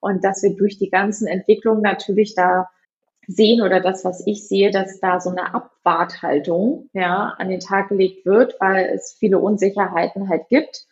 und 0.03 0.25
dass 0.25 0.43
wir 0.43 0.57
durch 0.57 0.79
die 0.79 0.91
ganzen 0.91 1.29
Entwicklungen 1.29 1.81
natürlich 1.81 2.35
da 2.35 2.69
sehen 3.29 3.62
oder 3.62 3.79
das, 3.79 4.05
was 4.05 4.27
ich 4.27 4.49
sehe, 4.49 4.73
dass 4.73 4.99
da 4.99 5.21
so 5.21 5.31
eine 5.31 5.55
Abwarthaltung 5.55 6.91
ja, 6.93 7.35
an 7.38 7.49
den 7.49 7.61
Tag 7.61 7.88
gelegt 7.88 8.27
wird, 8.27 8.57
weil 8.59 8.87
es 8.87 9.17
viele 9.17 9.38
Unsicherheiten 9.38 10.29
halt 10.29 10.49
gibt, 10.49 10.87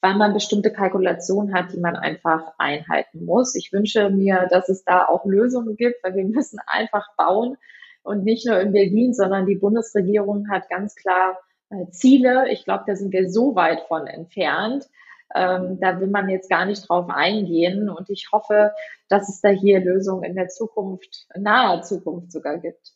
weil 0.00 0.14
man 0.14 0.32
bestimmte 0.32 0.72
Kalkulationen 0.72 1.52
hat, 1.52 1.72
die 1.72 1.80
man 1.80 1.96
einfach 1.96 2.52
einhalten 2.56 3.24
muss. 3.24 3.56
Ich 3.56 3.72
wünsche 3.72 4.10
mir, 4.10 4.46
dass 4.48 4.68
es 4.68 4.84
da 4.84 5.06
auch 5.06 5.24
Lösungen 5.24 5.76
gibt, 5.76 5.96
weil 6.04 6.14
wir 6.14 6.24
müssen 6.28 6.60
einfach 6.64 7.08
bauen 7.16 7.56
und 8.04 8.22
nicht 8.22 8.46
nur 8.46 8.60
in 8.60 8.72
Berlin, 8.72 9.12
sondern 9.12 9.46
die 9.46 9.56
Bundesregierung 9.56 10.48
hat 10.50 10.68
ganz 10.68 10.94
klar 10.94 11.36
äh, 11.70 11.90
Ziele. 11.90 12.48
Ich 12.52 12.64
glaube, 12.64 12.84
da 12.86 12.94
sind 12.94 13.12
wir 13.12 13.28
so 13.28 13.56
weit 13.56 13.80
von 13.88 14.06
entfernt, 14.06 14.88
ähm, 15.34 15.78
da 15.80 16.00
will 16.00 16.08
man 16.08 16.28
jetzt 16.28 16.50
gar 16.50 16.64
nicht 16.64 16.88
drauf 16.88 17.08
eingehen. 17.08 17.88
Und 17.88 18.10
ich 18.10 18.28
hoffe, 18.32 18.72
dass 19.08 19.28
es 19.28 19.40
da 19.40 19.48
hier 19.48 19.80
Lösungen 19.80 20.24
in 20.24 20.34
der 20.34 20.48
Zukunft, 20.48 21.26
naher 21.36 21.82
Zukunft 21.82 22.32
sogar 22.32 22.58
gibt. 22.58 22.92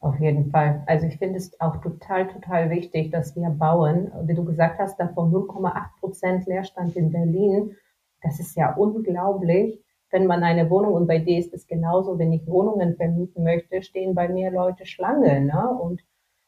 Auf 0.00 0.18
jeden 0.20 0.50
Fall. 0.50 0.82
Also 0.86 1.06
ich 1.06 1.18
finde 1.18 1.38
es 1.38 1.60
auch 1.60 1.76
total, 1.78 2.28
total 2.28 2.70
wichtig, 2.70 3.10
dass 3.10 3.34
wir 3.34 3.50
bauen. 3.50 4.12
Wie 4.22 4.34
du 4.34 4.44
gesagt 4.44 4.78
hast, 4.78 4.98
davon 5.00 5.32
0,8 5.32 5.72
Prozent 5.98 6.46
Leerstand 6.46 6.94
in 6.94 7.10
Berlin. 7.10 7.76
Das 8.22 8.38
ist 8.38 8.56
ja 8.56 8.74
unglaublich. 8.74 9.80
Wenn 10.10 10.26
man 10.26 10.42
eine 10.42 10.70
Wohnung, 10.70 10.94
und 10.94 11.06
bei 11.06 11.18
dir 11.18 11.38
ist 11.38 11.52
es 11.52 11.66
genauso, 11.66 12.18
wenn 12.18 12.32
ich 12.32 12.46
Wohnungen 12.46 12.96
vermieten 12.96 13.42
möchte, 13.42 13.82
stehen 13.82 14.14
bei 14.14 14.28
mir 14.28 14.50
Leute 14.50 14.86
Schlange. 14.86 15.40
Ne? 15.40 15.68
Und 15.80 16.00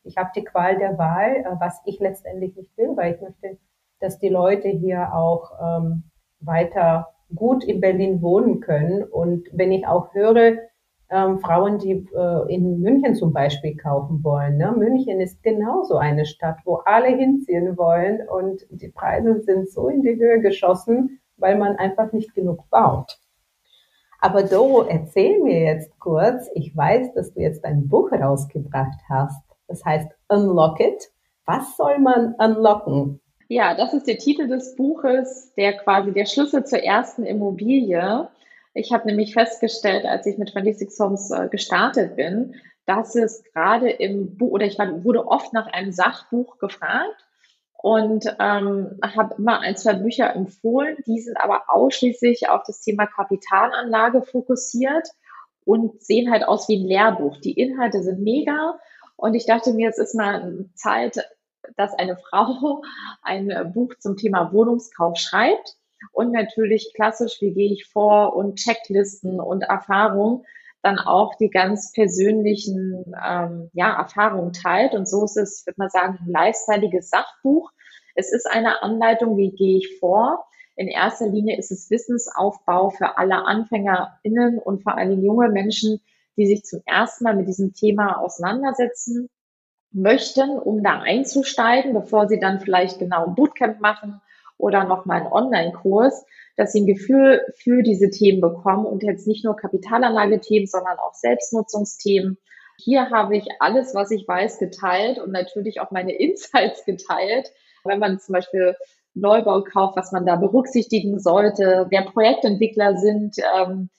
ich 0.05 0.17
habe 0.17 0.31
die 0.35 0.45
Qual 0.45 0.79
der 0.79 0.97
Wahl, 0.97 1.37
äh, 1.37 1.61
was 1.61 1.83
ich 1.85 1.99
letztendlich 1.99 2.57
nicht 2.57 2.77
will, 2.79 2.97
weil 2.97 3.15
ich 3.15 3.21
möchte 3.21 3.59
dass 4.01 4.19
die 4.19 4.29
Leute 4.29 4.69
hier 4.69 5.15
auch 5.15 5.51
ähm, 5.63 6.05
weiter 6.41 7.09
gut 7.35 7.65
in 7.65 7.81
Berlin 7.81 8.23
wohnen 8.23 8.61
können. 8.61 9.03
Und 9.05 9.49
wenn 9.53 9.73
ich 9.73 9.87
auch 9.87 10.13
höre, 10.15 10.59
ähm, 11.11 11.41
Frauen, 11.41 11.79
die 11.79 12.07
äh, 12.15 12.55
in 12.55 12.81
München 12.81 13.15
zum 13.15 13.33
Beispiel 13.33 13.77
kaufen 13.77 14.23
wollen. 14.23 14.57
Ne? 14.57 14.73
München 14.77 15.21
ist 15.21 15.43
genauso 15.43 15.97
eine 15.97 16.25
Stadt, 16.25 16.59
wo 16.65 16.77
alle 16.85 17.09
hinziehen 17.09 17.77
wollen 17.77 18.21
und 18.29 18.65
die 18.71 18.89
Preise 18.89 19.41
sind 19.41 19.69
so 19.71 19.89
in 19.89 20.03
die 20.03 20.17
Höhe 20.17 20.41
geschossen, 20.41 21.21
weil 21.37 21.59
man 21.59 21.77
einfach 21.77 22.13
nicht 22.13 22.35
genug 22.35 22.69
baut. 22.71 23.19
Aber 24.21 24.43
Doro, 24.43 24.83
erzähl 24.83 25.43
mir 25.43 25.61
jetzt 25.61 25.99
kurz, 25.99 26.49
ich 26.55 26.77
weiß, 26.77 27.15
dass 27.15 27.33
du 27.33 27.41
jetzt 27.41 27.65
ein 27.65 27.89
Buch 27.89 28.13
rausgebracht 28.13 29.01
hast. 29.09 29.43
Das 29.67 29.85
heißt 29.85 30.11
Unlock 30.29 30.79
It. 30.79 31.11
Was 31.47 31.77
soll 31.77 31.99
man 31.99 32.35
unlocken? 32.35 33.21
Ja, 33.53 33.75
das 33.75 33.93
ist 33.95 34.07
der 34.07 34.17
Titel 34.17 34.47
des 34.47 34.77
Buches, 34.77 35.53
der 35.57 35.77
quasi 35.77 36.13
der 36.13 36.25
Schlüssel 36.25 36.65
zur 36.65 36.85
ersten 36.85 37.25
Immobilie. 37.25 38.29
Ich 38.75 38.93
habe 38.93 39.07
nämlich 39.07 39.35
festgestellt, 39.35 40.07
als 40.07 40.25
ich 40.27 40.39
mit 40.39 40.53
26 40.53 41.01
Homes 41.01 41.33
äh, 41.33 41.49
gestartet 41.49 42.15
bin, 42.15 42.55
dass 42.87 43.17
es 43.17 43.43
gerade 43.43 43.91
im 43.91 44.37
Buch, 44.37 44.53
oder 44.53 44.67
ich 44.67 44.79
wurde 44.79 45.27
oft 45.27 45.53
nach 45.53 45.67
einem 45.67 45.91
Sachbuch 45.91 46.59
gefragt 46.59 47.27
und 47.73 48.25
ähm, 48.39 49.01
habe 49.03 49.35
immer 49.37 49.59
ein, 49.59 49.77
zwei 49.77 49.95
Bücher 49.95 50.33
empfohlen. 50.33 50.99
Die 51.09 51.19
sind 51.19 51.37
aber 51.37 51.65
ausschließlich 51.67 52.49
auf 52.51 52.63
das 52.65 52.83
Thema 52.83 53.07
Kapitalanlage 53.07 54.23
fokussiert 54.23 55.09
und 55.65 56.01
sehen 56.01 56.31
halt 56.31 56.47
aus 56.47 56.69
wie 56.69 56.77
ein 56.77 56.87
Lehrbuch. 56.87 57.39
Die 57.39 57.59
Inhalte 57.59 58.01
sind 58.05 58.21
mega 58.21 58.79
und 59.17 59.35
ich 59.35 59.45
dachte 59.45 59.73
mir, 59.73 59.89
es 59.89 59.99
ist 59.99 60.15
mal 60.15 60.67
Zeit, 60.77 61.19
dass 61.77 61.95
eine 61.95 62.17
Frau 62.17 62.83
ein 63.23 63.73
Buch 63.73 63.95
zum 63.99 64.17
Thema 64.17 64.53
Wohnungskauf 64.53 65.17
schreibt 65.17 65.77
und 66.13 66.33
natürlich 66.33 66.93
klassisch, 66.95 67.41
wie 67.41 67.53
gehe 67.53 67.73
ich 67.73 67.87
vor 67.87 68.35
und 68.35 68.57
Checklisten 68.57 69.41
und 69.41 69.63
Erfahrungen 69.63 70.45
dann 70.83 70.99
auch 70.99 71.35
die 71.35 71.51
ganz 71.51 71.93
persönlichen 71.93 73.13
ähm, 73.23 73.71
ja, 73.75 73.99
Erfahrungen 73.99 74.53
teilt. 74.53 74.95
Und 74.95 75.09
so 75.09 75.25
ist 75.25 75.37
es, 75.37 75.67
würde 75.67 75.77
man 75.79 75.91
sagen, 75.91 76.19
ein 76.21 76.31
lifestyleiges 76.31 77.11
Sachbuch. 77.11 77.71
Es 78.15 78.33
ist 78.33 78.51
eine 78.51 78.83
Anleitung, 78.83 79.37
wie 79.37 79.51
gehe 79.51 79.79
ich 79.79 79.99
vor. 79.99 80.47
In 80.77 80.89
erster 80.89 81.27
Linie 81.29 81.59
ist 81.59 81.71
es 81.71 81.91
Wissensaufbau 81.91 82.91
für 82.91 83.19
alle 83.19 83.45
AnfängerInnen 83.45 84.59
und 84.59 84.83
vor 84.83 84.97
allem 84.97 85.23
junge 85.23 85.51
Menschen, 85.51 86.01
die 86.37 86.47
sich 86.47 86.65
zum 86.65 86.81
ersten 86.87 87.25
Mal 87.25 87.37
mit 87.37 87.49
diesem 87.49 87.75
Thema 87.75 88.19
auseinandersetzen 88.19 89.29
möchten, 89.93 90.59
um 90.59 90.83
da 90.83 91.01
einzusteigen, 91.01 91.95
bevor 91.95 92.29
sie 92.29 92.39
dann 92.39 92.61
vielleicht 92.61 92.99
genau 92.99 93.27
ein 93.27 93.35
Bootcamp 93.35 93.81
machen 93.81 94.21
oder 94.59 94.85
nochmal 94.85 95.23
einen 95.23 95.33
Online-Kurs, 95.33 96.25
dass 96.57 96.73
sie 96.73 96.83
ein 96.83 96.87
Gefühl 96.87 97.43
für 97.57 97.83
diese 97.83 98.11
Themen 98.11 98.41
bekommen 98.41 98.87
und 98.87 99.03
jetzt 99.03 99.27
nicht 99.27 99.45
nur 99.45 99.57
Kapitalanlagethemen, 99.57 100.67
sondern 100.67 100.99
auch 100.99 101.15
Selbstnutzungsthemen. 101.15 102.39
Hier 102.79 103.11
habe 103.11 103.37
ich 103.37 103.47
alles, 103.59 103.95
was 103.95 104.11
ich 104.11 104.27
weiß, 104.27 104.59
geteilt 104.59 105.19
und 105.19 105.33
natürlich 105.33 105.81
auch 105.81 105.91
meine 105.91 106.13
Insights 106.19 106.85
geteilt. 106.85 107.51
Wenn 107.85 107.99
man 107.99 108.21
zum 108.21 108.35
Beispiel 108.35 108.77
Neubau 109.15 109.63
kauft, 109.63 109.97
was 109.97 110.13
man 110.13 110.27
da 110.27 110.37
berücksichtigen 110.37 111.19
sollte, 111.19 111.87
wer 111.89 112.03
Projektentwickler 112.03 112.97
sind. 112.97 113.37
Ähm, 113.57 113.91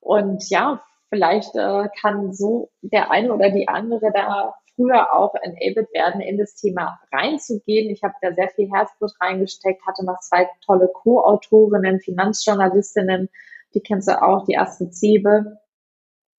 und 0.00 0.48
ja, 0.50 0.82
vielleicht 1.08 1.54
äh, 1.54 1.88
kann 2.00 2.32
so 2.32 2.70
der 2.82 3.10
eine 3.10 3.32
oder 3.32 3.50
die 3.50 3.68
andere 3.68 4.10
da 4.12 4.54
früher 4.76 5.12
auch 5.12 5.34
enabled 5.42 5.92
werden, 5.92 6.20
in 6.20 6.38
das 6.38 6.54
Thema 6.54 7.00
reinzugehen. 7.12 7.90
Ich 7.90 8.02
habe 8.02 8.14
da 8.22 8.32
sehr 8.32 8.50
viel 8.50 8.70
Herzblut 8.70 9.12
reingesteckt, 9.20 9.84
hatte 9.86 10.04
noch 10.04 10.20
zwei 10.20 10.48
tolle 10.64 10.88
Co-Autorinnen, 10.88 12.00
Finanzjournalistinnen, 12.00 13.28
die 13.74 13.80
kennst 13.80 14.08
du 14.08 14.22
auch, 14.22 14.44
die 14.44 14.56
Astrid 14.56 14.94
Zebe 14.94 15.58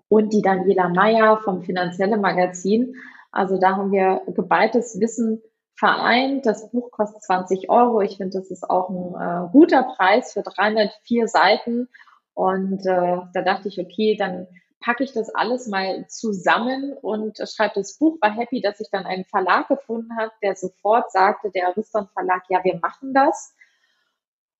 und 0.07 0.33
die 0.33 0.41
Daniela 0.41 0.89
Meyer 0.89 1.37
vom 1.43 1.61
Finanzielle 1.61 2.17
Magazin. 2.17 2.95
Also 3.31 3.59
da 3.59 3.75
haben 3.75 3.91
wir 3.91 4.21
geballtes 4.27 4.99
Wissen 4.99 5.41
vereint. 5.75 6.45
Das 6.45 6.71
Buch 6.71 6.91
kostet 6.91 7.23
20 7.23 7.69
Euro. 7.69 8.01
Ich 8.01 8.17
finde, 8.17 8.39
das 8.39 8.49
ist 8.49 8.69
auch 8.69 8.89
ein 8.89 9.13
äh, 9.15 9.51
guter 9.51 9.83
Preis 9.83 10.33
für 10.33 10.41
304 10.41 11.27
Seiten. 11.27 11.89
Und 12.33 12.85
äh, 12.85 13.17
da 13.33 13.41
dachte 13.43 13.67
ich, 13.67 13.79
okay, 13.79 14.15
dann 14.17 14.47
packe 14.79 15.03
ich 15.03 15.13
das 15.13 15.33
alles 15.33 15.67
mal 15.67 16.07
zusammen 16.07 16.93
und 17.01 17.37
schreibe 17.37 17.75
das 17.75 17.97
Buch. 17.97 18.17
War 18.21 18.31
happy, 18.31 18.61
dass 18.61 18.79
ich 18.79 18.89
dann 18.91 19.05
einen 19.05 19.25
Verlag 19.25 19.67
gefunden 19.67 20.15
habe, 20.17 20.31
der 20.41 20.55
sofort 20.55 21.11
sagte, 21.11 21.51
der 21.51 21.67
Ariston 21.67 22.07
Verlag, 22.13 22.43
ja, 22.49 22.63
wir 22.63 22.79
machen 22.79 23.13
das. 23.13 23.53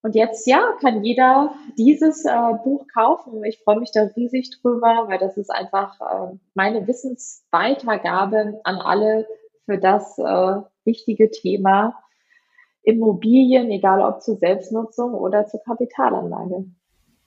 Und 0.01 0.15
jetzt, 0.15 0.47
ja, 0.47 0.73
kann 0.80 1.03
jeder 1.03 1.53
dieses 1.77 2.23
äh, 2.25 2.53
Buch 2.63 2.86
kaufen. 2.93 3.43
Ich 3.43 3.60
freue 3.63 3.80
mich 3.80 3.91
da 3.91 4.03
riesig 4.15 4.51
drüber, 4.62 5.06
weil 5.08 5.17
das 5.17 5.38
ist 5.38 5.49
einfach 5.49 5.99
äh, 5.99 6.38
meine 6.53 6.88
Wissensweitergabe 6.88 8.60
an 8.63 8.75
alle 8.77 9.27
für 9.65 9.77
das 9.77 10.17
äh, 10.17 10.62
wichtige 10.86 11.30
Thema 11.30 12.01
Immobilien, 12.84 13.69
egal 13.69 14.01
ob 14.01 14.21
zur 14.21 14.38
Selbstnutzung 14.38 15.13
oder 15.13 15.45
zur 15.45 15.62
Kapitalanlage. 15.62 16.65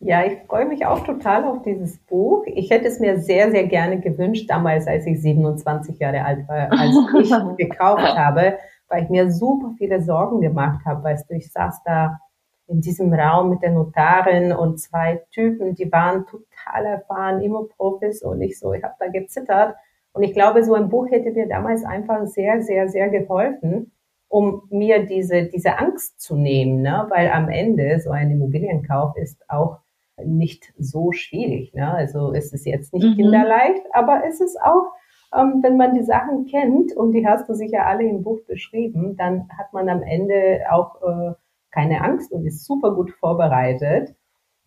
Ja, 0.02 0.24
ich 0.24 0.38
freue 0.46 0.64
mich 0.64 0.86
auch 0.86 1.04
total 1.04 1.44
auf 1.44 1.60
dieses 1.62 1.98
Buch. 1.98 2.44
Ich 2.46 2.70
hätte 2.70 2.88
es 2.88 3.00
mir 3.00 3.18
sehr, 3.20 3.50
sehr 3.50 3.66
gerne 3.66 4.00
gewünscht, 4.00 4.48
damals, 4.48 4.86
als 4.86 5.04
ich 5.06 5.20
27 5.20 5.98
Jahre 5.98 6.24
alt 6.24 6.48
war, 6.48 6.72
als 6.72 6.96
ich 7.22 7.30
gekauft 7.68 8.16
habe, 8.16 8.58
weil 8.88 9.04
ich 9.04 9.10
mir 9.10 9.30
super 9.30 9.74
viele 9.76 10.00
Sorgen 10.00 10.40
gemacht 10.40 10.86
habe. 10.86 11.04
Weißt 11.04 11.28
du, 11.28 11.34
ich 11.34 11.52
saß 11.52 11.82
da 11.84 12.18
in 12.66 12.80
diesem 12.80 13.12
Raum 13.12 13.50
mit 13.50 13.62
der 13.62 13.72
Notarin 13.72 14.52
und 14.52 14.80
zwei 14.80 15.22
Typen, 15.32 15.74
die 15.74 15.92
waren 15.92 16.24
total 16.24 16.86
erfahren, 16.86 17.42
immer 17.42 17.64
Profis 17.76 18.22
und 18.22 18.40
ich 18.40 18.58
so, 18.58 18.72
ich 18.72 18.82
habe 18.82 18.94
da 18.98 19.08
gezittert. 19.08 19.76
Und 20.12 20.22
ich 20.22 20.32
glaube, 20.32 20.64
so 20.64 20.72
ein 20.74 20.88
Buch 20.88 21.10
hätte 21.10 21.30
mir 21.30 21.46
damals 21.46 21.84
einfach 21.84 22.26
sehr, 22.26 22.62
sehr, 22.62 22.88
sehr 22.88 23.10
geholfen, 23.10 23.92
um 24.28 24.62
mir 24.70 25.04
diese, 25.04 25.44
diese 25.44 25.78
Angst 25.78 26.20
zu 26.20 26.36
nehmen, 26.36 26.80
ne? 26.80 27.06
weil 27.10 27.30
am 27.30 27.50
Ende 27.50 28.00
so 28.00 28.10
ein 28.12 28.30
Immobilienkauf 28.30 29.14
ist 29.18 29.44
auch 29.48 29.80
nicht 30.24 30.72
so 30.78 31.12
schwierig. 31.12 31.74
Ne? 31.74 31.92
Also 31.92 32.32
es 32.32 32.52
ist 32.52 32.66
jetzt 32.66 32.92
nicht 32.92 33.04
mhm. 33.04 33.14
kinderleicht, 33.16 33.82
aber 33.92 34.22
es 34.26 34.40
ist 34.40 34.60
auch, 34.60 34.92
ähm, 35.36 35.60
wenn 35.62 35.76
man 35.76 35.94
die 35.94 36.02
Sachen 36.02 36.46
kennt, 36.46 36.96
und 36.96 37.12
die 37.12 37.26
hast 37.26 37.48
du 37.48 37.54
sicher 37.54 37.86
alle 37.86 38.04
im 38.04 38.22
Buch 38.22 38.40
beschrieben, 38.46 39.16
dann 39.16 39.48
hat 39.56 39.72
man 39.72 39.88
am 39.88 40.02
Ende 40.02 40.60
auch 40.70 40.96
äh, 41.02 41.34
keine 41.70 42.02
Angst 42.02 42.32
und 42.32 42.46
ist 42.46 42.64
super 42.64 42.94
gut 42.94 43.12
vorbereitet. 43.12 44.14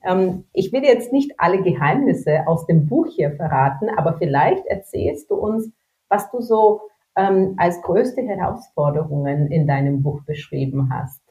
Ähm, 0.03 0.45
ich 0.53 0.71
will 0.71 0.83
jetzt 0.83 1.11
nicht 1.11 1.33
alle 1.37 1.61
Geheimnisse 1.61 2.47
aus 2.47 2.65
dem 2.65 2.87
Buch 2.87 3.07
hier 3.07 3.31
verraten, 3.31 3.89
aber 3.89 4.17
vielleicht 4.17 4.65
erzählst 4.65 5.29
du 5.29 5.35
uns, 5.35 5.71
was 6.09 6.29
du 6.31 6.41
so 6.41 6.81
ähm, 7.15 7.55
als 7.57 7.81
größte 7.81 8.21
Herausforderungen 8.21 9.47
in 9.51 9.67
deinem 9.67 10.03
Buch 10.03 10.23
beschrieben 10.25 10.89
hast. 10.93 11.22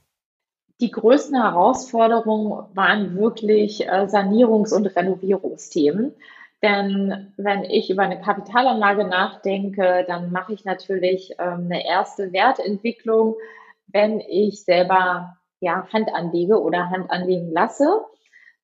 Die 0.83 0.91
größten 0.91 1.41
Herausforderungen 1.41 2.67
waren 2.75 3.17
wirklich 3.17 3.87
äh, 3.87 4.09
Sanierungs- 4.09 4.75
und 4.75 4.87
Renovierungsthemen. 4.87 6.13
Denn 6.61 7.33
wenn 7.37 7.63
ich 7.63 7.89
über 7.89 8.03
eine 8.03 8.21
Kapitalanlage 8.21 9.05
nachdenke, 9.05 10.05
dann 10.09 10.33
mache 10.33 10.53
ich 10.55 10.65
natürlich 10.65 11.37
ähm, 11.39 11.69
eine 11.71 11.87
erste 11.87 12.33
Wertentwicklung, 12.33 13.37
wenn 13.87 14.19
ich 14.19 14.65
selber 14.65 15.37
ja, 15.61 15.87
Hand 15.93 16.13
anlege 16.13 16.61
oder 16.61 16.91
Hand 16.91 17.13
anlegen 17.13 17.53
lasse, 17.53 18.01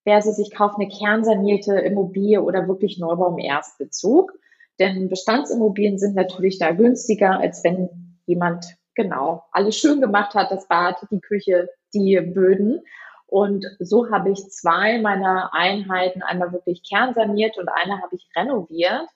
versus 0.03 0.41
ich 0.41 0.53
kaufe 0.53 0.75
eine 0.81 0.89
kernsanierte 0.89 1.79
Immobilie 1.79 2.43
oder 2.43 2.67
wirklich 2.67 2.99
Neubau 2.99 3.29
im 3.29 3.39
Erstbezug. 3.39 4.33
Denn 4.81 5.09
Bestandsimmobilien 5.09 6.01
sind 6.01 6.17
natürlich 6.17 6.59
da 6.59 6.73
günstiger, 6.73 7.39
als 7.39 7.63
wenn 7.63 8.19
jemand 8.27 8.77
genau 8.97 9.45
alles 9.53 9.77
schön 9.77 10.01
gemacht 10.01 10.35
hat, 10.35 10.51
das 10.51 10.67
Bad, 10.67 10.97
die 11.13 11.21
Küche, 11.21 11.69
die 11.95 12.21
Böden. 12.21 12.83
Und 13.27 13.67
so 13.79 14.11
habe 14.11 14.31
ich 14.31 14.49
zwei 14.51 14.99
meiner 15.01 15.51
Einheiten 15.53 16.23
einmal 16.23 16.53
wirklich 16.53 16.83
kernsaniert 16.89 17.59
und 17.59 17.69
eine 17.69 18.01
habe 18.01 18.17
ich 18.17 18.27
renoviert. 18.35 19.09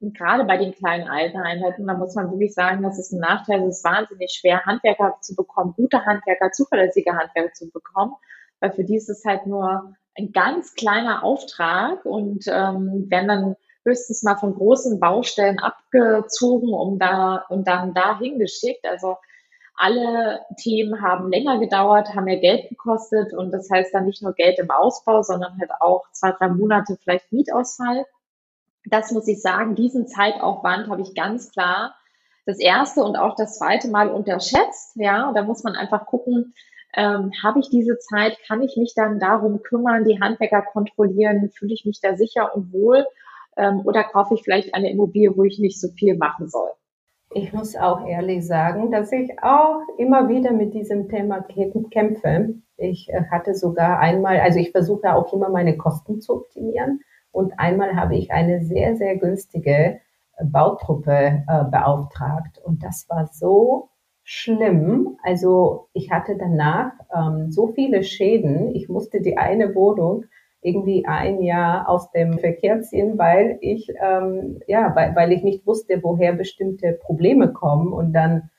Und 0.00 0.18
gerade 0.18 0.44
bei 0.44 0.56
den 0.56 0.74
kleinen 0.74 1.08
alten 1.08 1.38
Einheiten, 1.38 1.86
da 1.86 1.94
muss 1.94 2.16
man 2.16 2.30
wirklich 2.32 2.54
sagen, 2.54 2.82
das 2.82 2.98
ist 2.98 3.12
ein 3.12 3.20
Nachteil, 3.20 3.62
es 3.62 3.78
ist 3.78 3.84
wahnsinnig 3.84 4.32
schwer, 4.32 4.64
Handwerker 4.66 5.16
zu 5.20 5.36
bekommen, 5.36 5.74
gute 5.76 6.04
Handwerker, 6.04 6.50
zuverlässige 6.50 7.12
Handwerker 7.12 7.52
zu 7.52 7.70
bekommen, 7.70 8.14
weil 8.58 8.72
für 8.72 8.82
die 8.82 8.96
ist 8.96 9.08
es 9.08 9.24
halt 9.24 9.46
nur 9.46 9.94
ein 10.16 10.32
ganz 10.32 10.74
kleiner 10.74 11.22
Auftrag 11.22 12.04
und 12.04 12.44
ähm, 12.48 13.06
werden 13.08 13.28
dann 13.28 13.56
höchstens 13.84 14.24
mal 14.24 14.36
von 14.36 14.54
großen 14.54 14.98
Baustellen 14.98 15.60
abgezogen 15.60 16.72
um 16.72 16.98
da, 16.98 17.44
und 17.48 17.66
dann 17.68 17.94
dahin 17.94 18.38
geschickt. 18.38 18.84
Also 18.86 19.16
alle 19.82 20.40
Themen 20.56 21.02
haben 21.02 21.28
länger 21.28 21.58
gedauert, 21.58 22.14
haben 22.14 22.26
mehr 22.26 22.38
Geld 22.38 22.68
gekostet 22.68 23.34
und 23.34 23.50
das 23.50 23.68
heißt 23.68 23.92
dann 23.92 24.06
nicht 24.06 24.22
nur 24.22 24.32
Geld 24.32 24.60
im 24.60 24.70
Ausbau, 24.70 25.22
sondern 25.22 25.58
halt 25.58 25.72
auch 25.80 26.04
zwei, 26.12 26.30
drei 26.30 26.48
Monate 26.48 26.96
vielleicht 27.02 27.32
Mietausfall. 27.32 28.06
Das 28.84 29.10
muss 29.10 29.26
ich 29.26 29.42
sagen, 29.42 29.74
diesen 29.74 30.06
Zeitaufwand 30.06 30.88
habe 30.88 31.02
ich 31.02 31.16
ganz 31.16 31.50
klar 31.50 31.96
das 32.46 32.60
erste 32.60 33.02
und 33.02 33.16
auch 33.16 33.34
das 33.34 33.58
zweite 33.58 33.88
Mal 33.88 34.08
unterschätzt. 34.08 34.92
Ja, 34.94 35.28
und 35.28 35.34
da 35.34 35.42
muss 35.42 35.64
man 35.64 35.74
einfach 35.74 36.06
gucken, 36.06 36.54
ähm, 36.94 37.32
habe 37.42 37.58
ich 37.58 37.68
diese 37.68 37.98
Zeit, 37.98 38.38
kann 38.46 38.62
ich 38.62 38.76
mich 38.76 38.94
dann 38.94 39.18
darum 39.18 39.62
kümmern, 39.62 40.04
die 40.04 40.20
Handwerker 40.20 40.62
kontrollieren, 40.62 41.50
fühle 41.50 41.74
ich 41.74 41.84
mich 41.84 42.00
da 42.00 42.16
sicher 42.16 42.54
und 42.54 42.72
wohl 42.72 43.04
ähm, 43.56 43.80
oder 43.84 44.04
kaufe 44.04 44.34
ich 44.34 44.42
vielleicht 44.42 44.74
eine 44.74 44.92
Immobilie, 44.92 45.36
wo 45.36 45.42
ich 45.42 45.58
nicht 45.58 45.80
so 45.80 45.88
viel 45.88 46.16
machen 46.16 46.48
soll. 46.48 46.70
Ich 47.34 47.52
muss 47.52 47.76
auch 47.76 48.06
ehrlich 48.06 48.46
sagen, 48.46 48.90
dass 48.90 49.10
ich 49.12 49.30
auch 49.42 49.80
immer 49.96 50.28
wieder 50.28 50.52
mit 50.52 50.74
diesem 50.74 51.08
Thema 51.08 51.44
kämpfe. 51.90 52.54
Ich 52.76 53.08
äh, 53.08 53.24
hatte 53.30 53.54
sogar 53.54 53.98
einmal, 54.00 54.40
also 54.40 54.58
ich 54.58 54.72
versuche 54.72 55.14
auch 55.14 55.32
immer 55.32 55.48
meine 55.48 55.76
Kosten 55.76 56.20
zu 56.20 56.34
optimieren. 56.34 57.00
Und 57.30 57.58
einmal 57.58 57.96
habe 57.96 58.16
ich 58.16 58.32
eine 58.32 58.62
sehr, 58.62 58.96
sehr 58.96 59.16
günstige 59.16 60.00
äh, 60.36 60.44
Bautruppe 60.44 61.44
äh, 61.48 61.64
beauftragt. 61.70 62.58
Und 62.62 62.82
das 62.82 63.08
war 63.08 63.28
so 63.32 63.88
schlimm. 64.24 65.16
Also 65.22 65.88
ich 65.94 66.10
hatte 66.10 66.36
danach 66.36 66.92
ähm, 67.14 67.50
so 67.50 67.68
viele 67.68 68.02
Schäden. 68.02 68.74
Ich 68.74 68.88
musste 68.88 69.22
die 69.22 69.38
eine 69.38 69.74
Wohnung 69.74 70.24
irgendwie 70.62 71.06
ein 71.06 71.42
Jahr 71.42 71.88
aus 71.88 72.10
dem 72.12 72.38
Verkehr 72.38 72.80
ziehen, 72.82 73.18
weil 73.18 73.58
ich 73.60 73.88
ähm, 74.02 74.60
ja, 74.66 74.94
weil, 74.94 75.14
weil 75.16 75.32
ich 75.32 75.42
nicht 75.42 75.66
wusste, 75.66 76.02
woher 76.02 76.32
bestimmte 76.32 76.92
Probleme 76.92 77.52
kommen 77.52 77.92
und 77.92 78.12
dann 78.12 78.50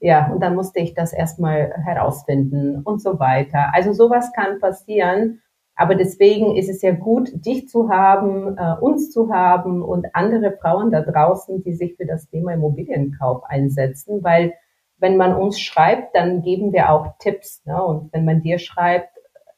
ja, 0.00 0.32
und 0.32 0.40
dann 0.42 0.56
musste 0.56 0.80
ich 0.80 0.94
das 0.94 1.12
erstmal 1.12 1.72
herausfinden 1.84 2.82
und 2.82 3.00
so 3.00 3.20
weiter. 3.20 3.70
Also 3.72 3.92
sowas 3.92 4.32
kann 4.34 4.58
passieren 4.60 5.40
Aber 5.74 5.94
deswegen 5.94 6.56
ist 6.56 6.68
es 6.68 6.82
ja 6.82 6.92
gut, 6.92 7.30
dich 7.46 7.68
zu 7.68 7.88
haben, 7.88 8.56
äh, 8.58 8.74
uns 8.80 9.10
zu 9.10 9.32
haben 9.32 9.82
und 9.82 10.06
andere 10.14 10.52
Frauen 10.60 10.90
da 10.90 11.00
draußen, 11.02 11.62
die 11.62 11.74
sich 11.74 11.96
für 11.96 12.06
das 12.06 12.28
Thema 12.28 12.52
Immobilienkauf 12.54 13.42
einsetzen, 13.44 14.22
weil 14.22 14.54
wenn 14.98 15.16
man 15.16 15.34
uns 15.34 15.60
schreibt, 15.60 16.14
dann 16.14 16.42
geben 16.42 16.72
wir 16.72 16.90
auch 16.90 17.16
Tipps. 17.18 17.64
Ne? 17.64 17.82
Und 17.82 18.12
wenn 18.12 18.24
man 18.24 18.42
dir 18.42 18.58
schreibt, 18.58 19.11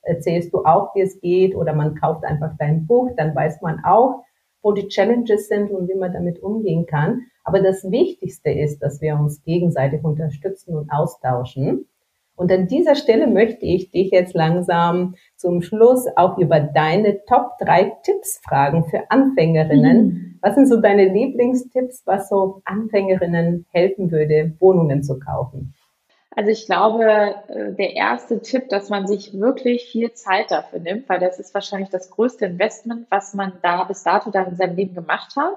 erzählst 0.05 0.53
du 0.53 0.64
auch, 0.64 0.95
wie 0.95 1.03
es 1.03 1.21
geht, 1.21 1.55
oder 1.55 1.75
man 1.75 1.95
kauft 1.95 2.25
einfach 2.25 2.53
dein 2.59 2.87
Buch, 2.87 3.11
dann 3.17 3.35
weiß 3.35 3.61
man 3.62 3.85
auch, 3.85 4.23
wo 4.62 4.73
die 4.73 4.88
Challenges 4.88 5.49
sind 5.49 5.71
und 5.71 5.88
wie 5.88 5.95
man 5.95 6.12
damit 6.12 6.43
umgehen 6.43 6.87
kann. 6.87 7.23
Aber 7.45 7.61
das 7.61 7.90
Wichtigste 7.90 8.51
ist, 8.51 8.79
dass 8.81 9.01
wir 9.01 9.17
uns 9.17 9.43
gegenseitig 9.43 10.03
unterstützen 10.03 10.75
und 10.77 10.90
austauschen. 10.90 11.87
Und 12.37 12.51
an 12.51 12.67
dieser 12.67 12.97
Stelle 12.97 13.29
möchte 13.29 13.64
ich 13.64 13.90
dich 13.90 14.11
jetzt 14.11 14.35
langsam 14.35 15.14
zum 15.37 15.62
Schluss 15.62 16.07
auch 16.17 16.38
über 16.38 16.59
deine 16.59 17.25
Top 17.27 17.59
3 17.61 17.93
Tipps 18.03 18.40
fragen 18.43 18.85
für 18.85 19.11
Anfängerinnen. 19.11 20.05
Mhm. 20.07 20.38
Was 20.40 20.57
sind 20.57 20.67
so 20.67 20.81
deine 20.81 21.12
Lieblingstipps, 21.12 22.03
was 22.07 22.29
so 22.29 22.61
Anfängerinnen 22.64 23.67
helfen 23.71 24.11
würde, 24.11 24.55
Wohnungen 24.59 25.03
zu 25.03 25.19
kaufen? 25.19 25.75
Also 26.37 26.51
ich 26.51 26.66
glaube, 26.66 27.05
äh, 27.49 27.73
der 27.73 27.94
erste 27.94 28.40
Tipp, 28.40 28.68
dass 28.68 28.88
man 28.88 29.07
sich 29.07 29.38
wirklich 29.38 29.85
viel 29.85 30.12
Zeit 30.12 30.51
dafür 30.51 30.81
nimmt, 30.81 31.09
weil 31.09 31.20
das 31.20 31.38
ist 31.38 31.55
wahrscheinlich 31.55 31.90
das 31.90 32.11
größte 32.11 32.47
Investment, 32.47 33.07
was 33.11 33.35
man 33.35 33.53
da 33.62 33.85
bis 33.85 34.03
dato 34.03 34.31
dann 34.31 34.49
in 34.49 34.57
seinem 34.57 34.77
Leben 34.77 34.94
gemacht 34.94 35.37
hat. 35.37 35.55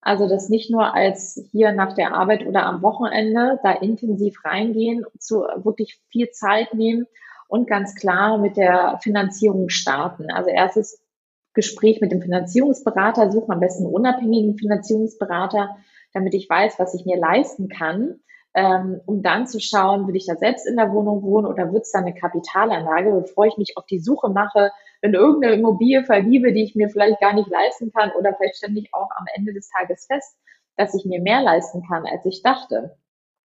Also 0.00 0.28
das 0.28 0.48
nicht 0.48 0.70
nur 0.70 0.94
als 0.94 1.40
hier 1.50 1.72
nach 1.72 1.94
der 1.94 2.14
Arbeit 2.14 2.46
oder 2.46 2.64
am 2.64 2.82
Wochenende 2.82 3.58
da 3.62 3.72
intensiv 3.72 4.44
reingehen, 4.44 5.04
zu 5.18 5.40
wirklich 5.56 6.00
viel 6.10 6.30
Zeit 6.30 6.74
nehmen 6.74 7.06
und 7.48 7.68
ganz 7.68 7.94
klar 7.94 8.38
mit 8.38 8.56
der 8.56 8.98
Finanzierung 9.02 9.68
starten. 9.68 10.30
Also 10.30 10.50
erstes 10.50 11.00
Gespräch 11.54 12.00
mit 12.00 12.12
dem 12.12 12.22
Finanzierungsberater, 12.22 13.32
suche 13.32 13.52
am 13.52 13.60
besten 13.60 13.84
einen 13.84 13.94
unabhängigen 13.94 14.56
Finanzierungsberater, 14.56 15.76
damit 16.12 16.34
ich 16.34 16.48
weiß, 16.48 16.78
was 16.78 16.94
ich 16.94 17.04
mir 17.04 17.16
leisten 17.16 17.68
kann, 17.68 18.20
ähm, 18.54 19.00
um 19.06 19.22
dann 19.22 19.46
zu 19.46 19.60
schauen, 19.60 20.08
will 20.08 20.16
ich 20.16 20.26
da 20.26 20.36
selbst 20.36 20.66
in 20.66 20.76
der 20.76 20.92
Wohnung 20.92 21.22
wohnen 21.22 21.46
oder 21.46 21.72
wird 21.72 21.82
es 21.82 21.92
da 21.92 22.00
eine 22.00 22.14
Kapitalanlage, 22.14 23.12
bevor 23.12 23.46
ich 23.46 23.56
mich 23.56 23.76
auf 23.76 23.86
die 23.86 24.00
Suche 24.00 24.30
mache 24.30 24.70
in 25.00 25.14
irgendeine 25.14 25.54
Immobilie 25.54 26.04
verliebe, 26.04 26.52
die 26.52 26.64
ich 26.64 26.74
mir 26.74 26.88
vielleicht 26.88 27.20
gar 27.20 27.34
nicht 27.34 27.48
leisten 27.48 27.92
kann 27.92 28.10
oder 28.18 28.34
vielleicht 28.34 28.56
stände 28.56 28.80
ich 28.80 28.92
auch 28.92 29.08
am 29.16 29.26
Ende 29.34 29.52
des 29.52 29.70
Tages 29.70 30.06
fest, 30.06 30.36
dass 30.76 30.94
ich 30.94 31.04
mir 31.04 31.20
mehr 31.20 31.42
leisten 31.42 31.82
kann, 31.86 32.06
als 32.06 32.24
ich 32.24 32.42
dachte. 32.42 32.96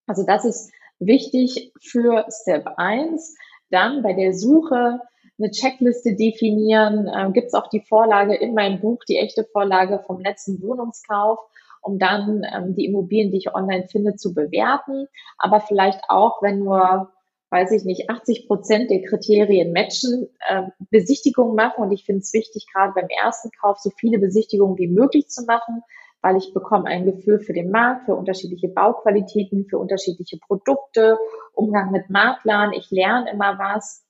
Also 0.07 0.25
das 0.25 0.45
ist 0.45 0.73
wichtig 0.99 1.73
für 1.81 2.27
Step 2.31 2.67
1. 2.77 3.37
Dann 3.71 4.03
bei 4.03 4.13
der 4.13 4.33
Suche 4.33 5.01
eine 5.39 5.51
Checkliste 5.51 6.15
definieren. 6.15 7.11
Ähm, 7.15 7.33
Gibt 7.33 7.49
es 7.49 7.55
auch 7.55 7.69
die 7.69 7.81
Vorlage 7.81 8.35
in 8.35 8.55
meinem 8.55 8.81
Buch, 8.81 9.03
die 9.09 9.17
echte 9.17 9.45
Vorlage 9.45 10.03
vom 10.07 10.21
letzten 10.21 10.63
Wohnungskauf, 10.63 11.39
um 11.83 11.99
dann 11.99 12.43
ähm, 12.55 12.75
die 12.75 12.87
Immobilien, 12.87 13.31
die 13.31 13.39
ich 13.39 13.55
online 13.55 13.87
finde, 13.89 14.17
zu 14.17 14.33
bewerten. 14.33 15.07
Aber 15.39 15.61
vielleicht 15.61 16.01
auch, 16.09 16.43
wenn 16.43 16.61
nur 16.61 17.13
weiß 17.53 17.71
ich 17.73 17.85
nicht, 17.85 18.09
80 18.09 18.49
Prozent 18.49 18.91
der 18.91 19.03
Kriterien 19.03 19.75
matchen, 19.75 20.27
äh, 20.49 20.63
Besichtigungen 20.91 21.55
machen. 21.55 21.85
Und 21.85 21.93
ich 21.93 22.05
finde 22.05 22.21
es 22.21 22.33
wichtig, 22.33 22.67
gerade 22.73 22.95
beim 22.95 23.09
ersten 23.09 23.51
Kauf 23.61 23.79
so 23.79 23.91
viele 23.91 24.19
Besichtigungen 24.19 24.79
wie 24.79 24.89
möglich 24.89 25.29
zu 25.29 25.45
machen, 25.45 25.83
weil 26.23 26.39
ich 26.39 26.55
bekomme 26.55 26.87
ein 26.87 27.05
Gefühl 27.05 27.41
für 27.41 27.53
den 27.53 27.71
Markt, 27.71 28.07
für 28.07 28.15
unterschiedliche 28.15 28.69
Bauqualitäten, 28.69 29.67
für 29.69 29.79
unterschiedliche 29.79 30.39
Produkte, 30.39 31.19
Umgang 31.53 31.93
mit 31.93 32.09
Maklern. 32.09 32.73
Ich 32.73 32.91
lerne 32.91 33.31
immer 33.31 33.59
was. 33.59 34.03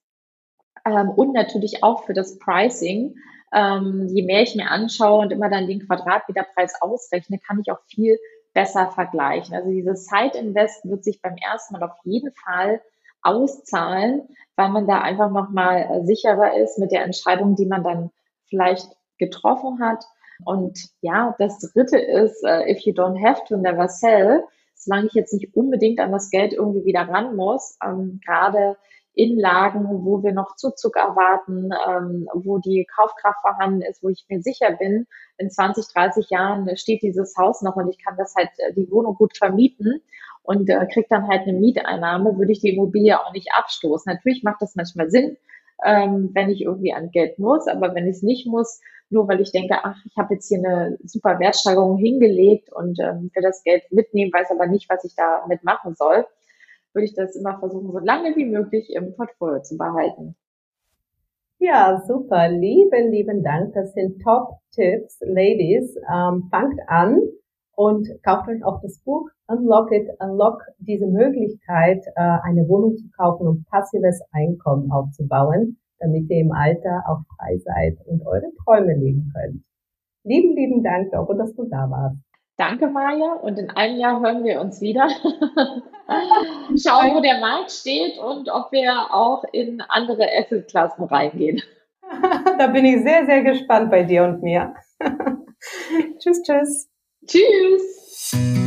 Ähm, 0.85 1.11
und 1.11 1.32
natürlich 1.32 1.82
auch 1.82 2.04
für 2.04 2.14
das 2.14 2.38
Pricing. 2.38 3.16
Ähm, 3.54 4.08
je 4.08 4.22
mehr 4.22 4.42
ich 4.42 4.54
mir 4.54 4.70
anschaue 4.70 5.20
und 5.20 5.32
immer 5.32 5.50
dann 5.50 5.66
den 5.66 5.86
Quadratmeterpreis 5.86 6.80
ausrechne, 6.80 7.38
kann 7.38 7.60
ich 7.60 7.70
auch 7.70 7.80
viel 7.86 8.18
besser 8.54 8.90
vergleichen. 8.90 9.54
Also 9.54 9.70
dieses 9.70 10.06
Side 10.06 10.38
Invest 10.38 10.84
wird 10.84 11.04
sich 11.04 11.20
beim 11.22 11.36
ersten 11.36 11.74
Mal 11.74 11.82
auf 11.82 11.96
jeden 12.04 12.32
Fall 12.32 12.80
auszahlen, 13.22 14.28
weil 14.56 14.68
man 14.70 14.86
da 14.86 15.00
einfach 15.00 15.30
nochmal 15.30 15.88
äh, 15.90 16.04
sicherer 16.04 16.56
ist 16.56 16.78
mit 16.78 16.92
der 16.92 17.04
Entscheidung, 17.04 17.56
die 17.56 17.66
man 17.66 17.82
dann 17.82 18.10
vielleicht 18.48 18.88
getroffen 19.18 19.80
hat. 19.80 20.04
Und 20.44 20.88
ja, 21.00 21.34
das 21.38 21.58
dritte 21.58 21.98
ist, 21.98 22.42
uh, 22.44 22.68
if 22.68 22.80
you 22.80 22.92
don't 22.92 23.24
have 23.24 23.42
to, 23.48 23.56
never 23.56 23.88
sell. 23.88 24.44
Solange 24.74 25.06
ich 25.06 25.14
jetzt 25.14 25.32
nicht 25.32 25.54
unbedingt 25.54 26.00
an 26.00 26.10
das 26.10 26.30
Geld 26.30 26.52
irgendwie 26.52 26.84
wieder 26.84 27.02
ran 27.02 27.36
muss, 27.36 27.78
ähm, 27.84 28.20
gerade 28.24 28.76
in 29.14 29.38
Lagen, 29.38 29.87
wo 30.05 30.22
wir 30.22 30.33
noch 30.33 30.57
Zuzug 30.57 30.96
erwarten, 30.96 31.70
ähm, 31.87 32.29
wo 32.33 32.59
die 32.59 32.87
Kaufkraft 32.96 33.40
vorhanden 33.42 33.83
ist, 33.83 34.03
wo 34.03 34.09
ich 34.09 34.25
mir 34.29 34.40
sicher 34.40 34.72
bin, 34.72 35.07
in 35.37 35.51
20, 35.51 35.92
30 35.92 36.31
Jahren 36.31 36.77
steht 36.77 37.03
dieses 37.03 37.37
Haus 37.37 37.62
noch 37.62 37.77
und 37.77 37.88
ich 37.90 38.03
kann 38.03 38.16
das 38.16 38.35
halt, 38.35 38.51
äh, 38.59 38.72
die 38.72 38.90
Wohnung 38.90 39.14
gut 39.14 39.37
vermieten 39.37 40.01
und 40.42 40.68
äh, 40.70 40.87
kriege 40.87 41.07
dann 41.11 41.29
halt 41.29 41.42
eine 41.42 41.59
Mieteinnahme, 41.59 42.38
würde 42.38 42.53
ich 42.53 42.61
die 42.61 42.75
Immobilie 42.75 43.20
auch 43.20 43.33
nicht 43.33 43.48
abstoßen. 43.53 44.12
Natürlich 44.12 44.42
macht 44.42 44.62
das 44.62 44.77
manchmal 44.77 45.11
Sinn, 45.11 45.37
ähm, 45.85 46.31
wenn 46.33 46.51
ich 46.51 46.62
irgendwie 46.62 46.94
an 46.94 47.11
Geld 47.11 47.38
muss, 47.38 47.66
aber 47.68 47.94
wenn 47.94 48.07
ich 48.07 48.16
es 48.16 48.22
nicht 48.22 48.46
muss, 48.46 48.81
nur 49.11 49.29
weil 49.29 49.42
ich 49.42 49.53
denke, 49.53 49.77
ach, 49.83 49.98
ich 50.07 50.16
habe 50.16 50.35
jetzt 50.35 50.48
hier 50.48 50.59
eine 50.59 50.96
super 51.05 51.38
Wertsteigerung 51.38 51.98
hingelegt 51.98 52.72
und 52.72 52.98
ähm, 52.98 53.31
will 53.35 53.42
das 53.42 53.62
Geld 53.62 53.83
mitnehmen, 53.92 54.33
weiß 54.33 54.51
aber 54.51 54.66
nicht, 54.66 54.88
was 54.88 55.05
ich 55.05 55.14
damit 55.14 55.64
machen 55.64 55.94
soll, 55.94 56.27
würde 56.92 57.05
ich 57.07 57.14
das 57.14 57.37
immer 57.37 57.59
versuchen, 57.59 57.90
so 57.92 57.98
lange 57.98 58.35
wie 58.37 58.44
möglich 58.44 58.92
im 58.94 59.14
Portfolio 59.14 59.62
zu 59.62 59.76
behalten. 59.76 60.37
Ja, 61.59 62.02
super. 62.07 62.48
Lieben, 62.48 63.12
lieben 63.12 63.44
Dank. 63.44 63.74
Das 63.74 63.92
sind 63.92 64.20
Top-Tipps. 64.22 65.20
Ladies, 65.20 65.96
ähm, 66.12 66.48
fangt 66.50 66.81
an 66.88 67.20
und 67.76 68.09
kauft 68.24 68.48
euch 68.48 68.64
auch 68.64 68.81
das 68.83 68.98
Buch 69.05 69.28
Unlock 69.46 69.92
It, 69.92 70.09
Unlock 70.18 70.62
diese 70.78 71.07
Möglichkeit, 71.07 72.05
äh, 72.16 72.38
eine 72.42 72.68
Wohnung 72.68 72.96
zu 72.96 73.09
kaufen 73.16 73.46
und 73.46 73.66
passives 73.68 74.20
Einkommen 74.33 74.90
aufzubauen, 74.90 75.78
damit 75.98 76.28
ihr 76.31 76.40
im 76.40 76.52
Alter 76.52 77.05
auch 77.07 77.20
frei 77.37 77.59
seid 77.59 77.98
und 78.07 78.26
eure 78.26 78.50
Träume 78.64 78.94
leben 78.94 79.33
könnt. 79.33 79.62
Lieben, 80.24 80.57
lieben 80.57 80.83
Dank, 80.83 81.12
Doro, 81.12 81.35
dass 81.35 81.55
du 81.55 81.64
da 81.68 81.90
warst. 81.90 82.16
Danke, 82.56 82.86
Maja. 82.86 83.32
Und 83.34 83.58
in 83.58 83.70
einem 83.70 83.98
Jahr 83.98 84.20
hören 84.20 84.44
wir 84.44 84.60
uns 84.60 84.80
wieder. 84.80 85.08
Schauen, 86.76 87.14
wo 87.14 87.20
der 87.20 87.38
Markt 87.38 87.70
steht 87.70 88.18
und 88.18 88.50
ob 88.50 88.72
wir 88.72 89.12
auch 89.12 89.44
in 89.52 89.80
andere 89.88 90.26
Assetklassen 90.38 91.04
reingehen. 91.04 91.62
da 92.58 92.66
bin 92.68 92.84
ich 92.84 93.02
sehr, 93.02 93.26
sehr 93.26 93.42
gespannt 93.42 93.90
bei 93.90 94.02
dir 94.02 94.24
und 94.24 94.42
mir. 94.42 94.74
tschüss, 96.18 96.42
tschüss. 96.42 96.88
Tschüss. 97.26 98.62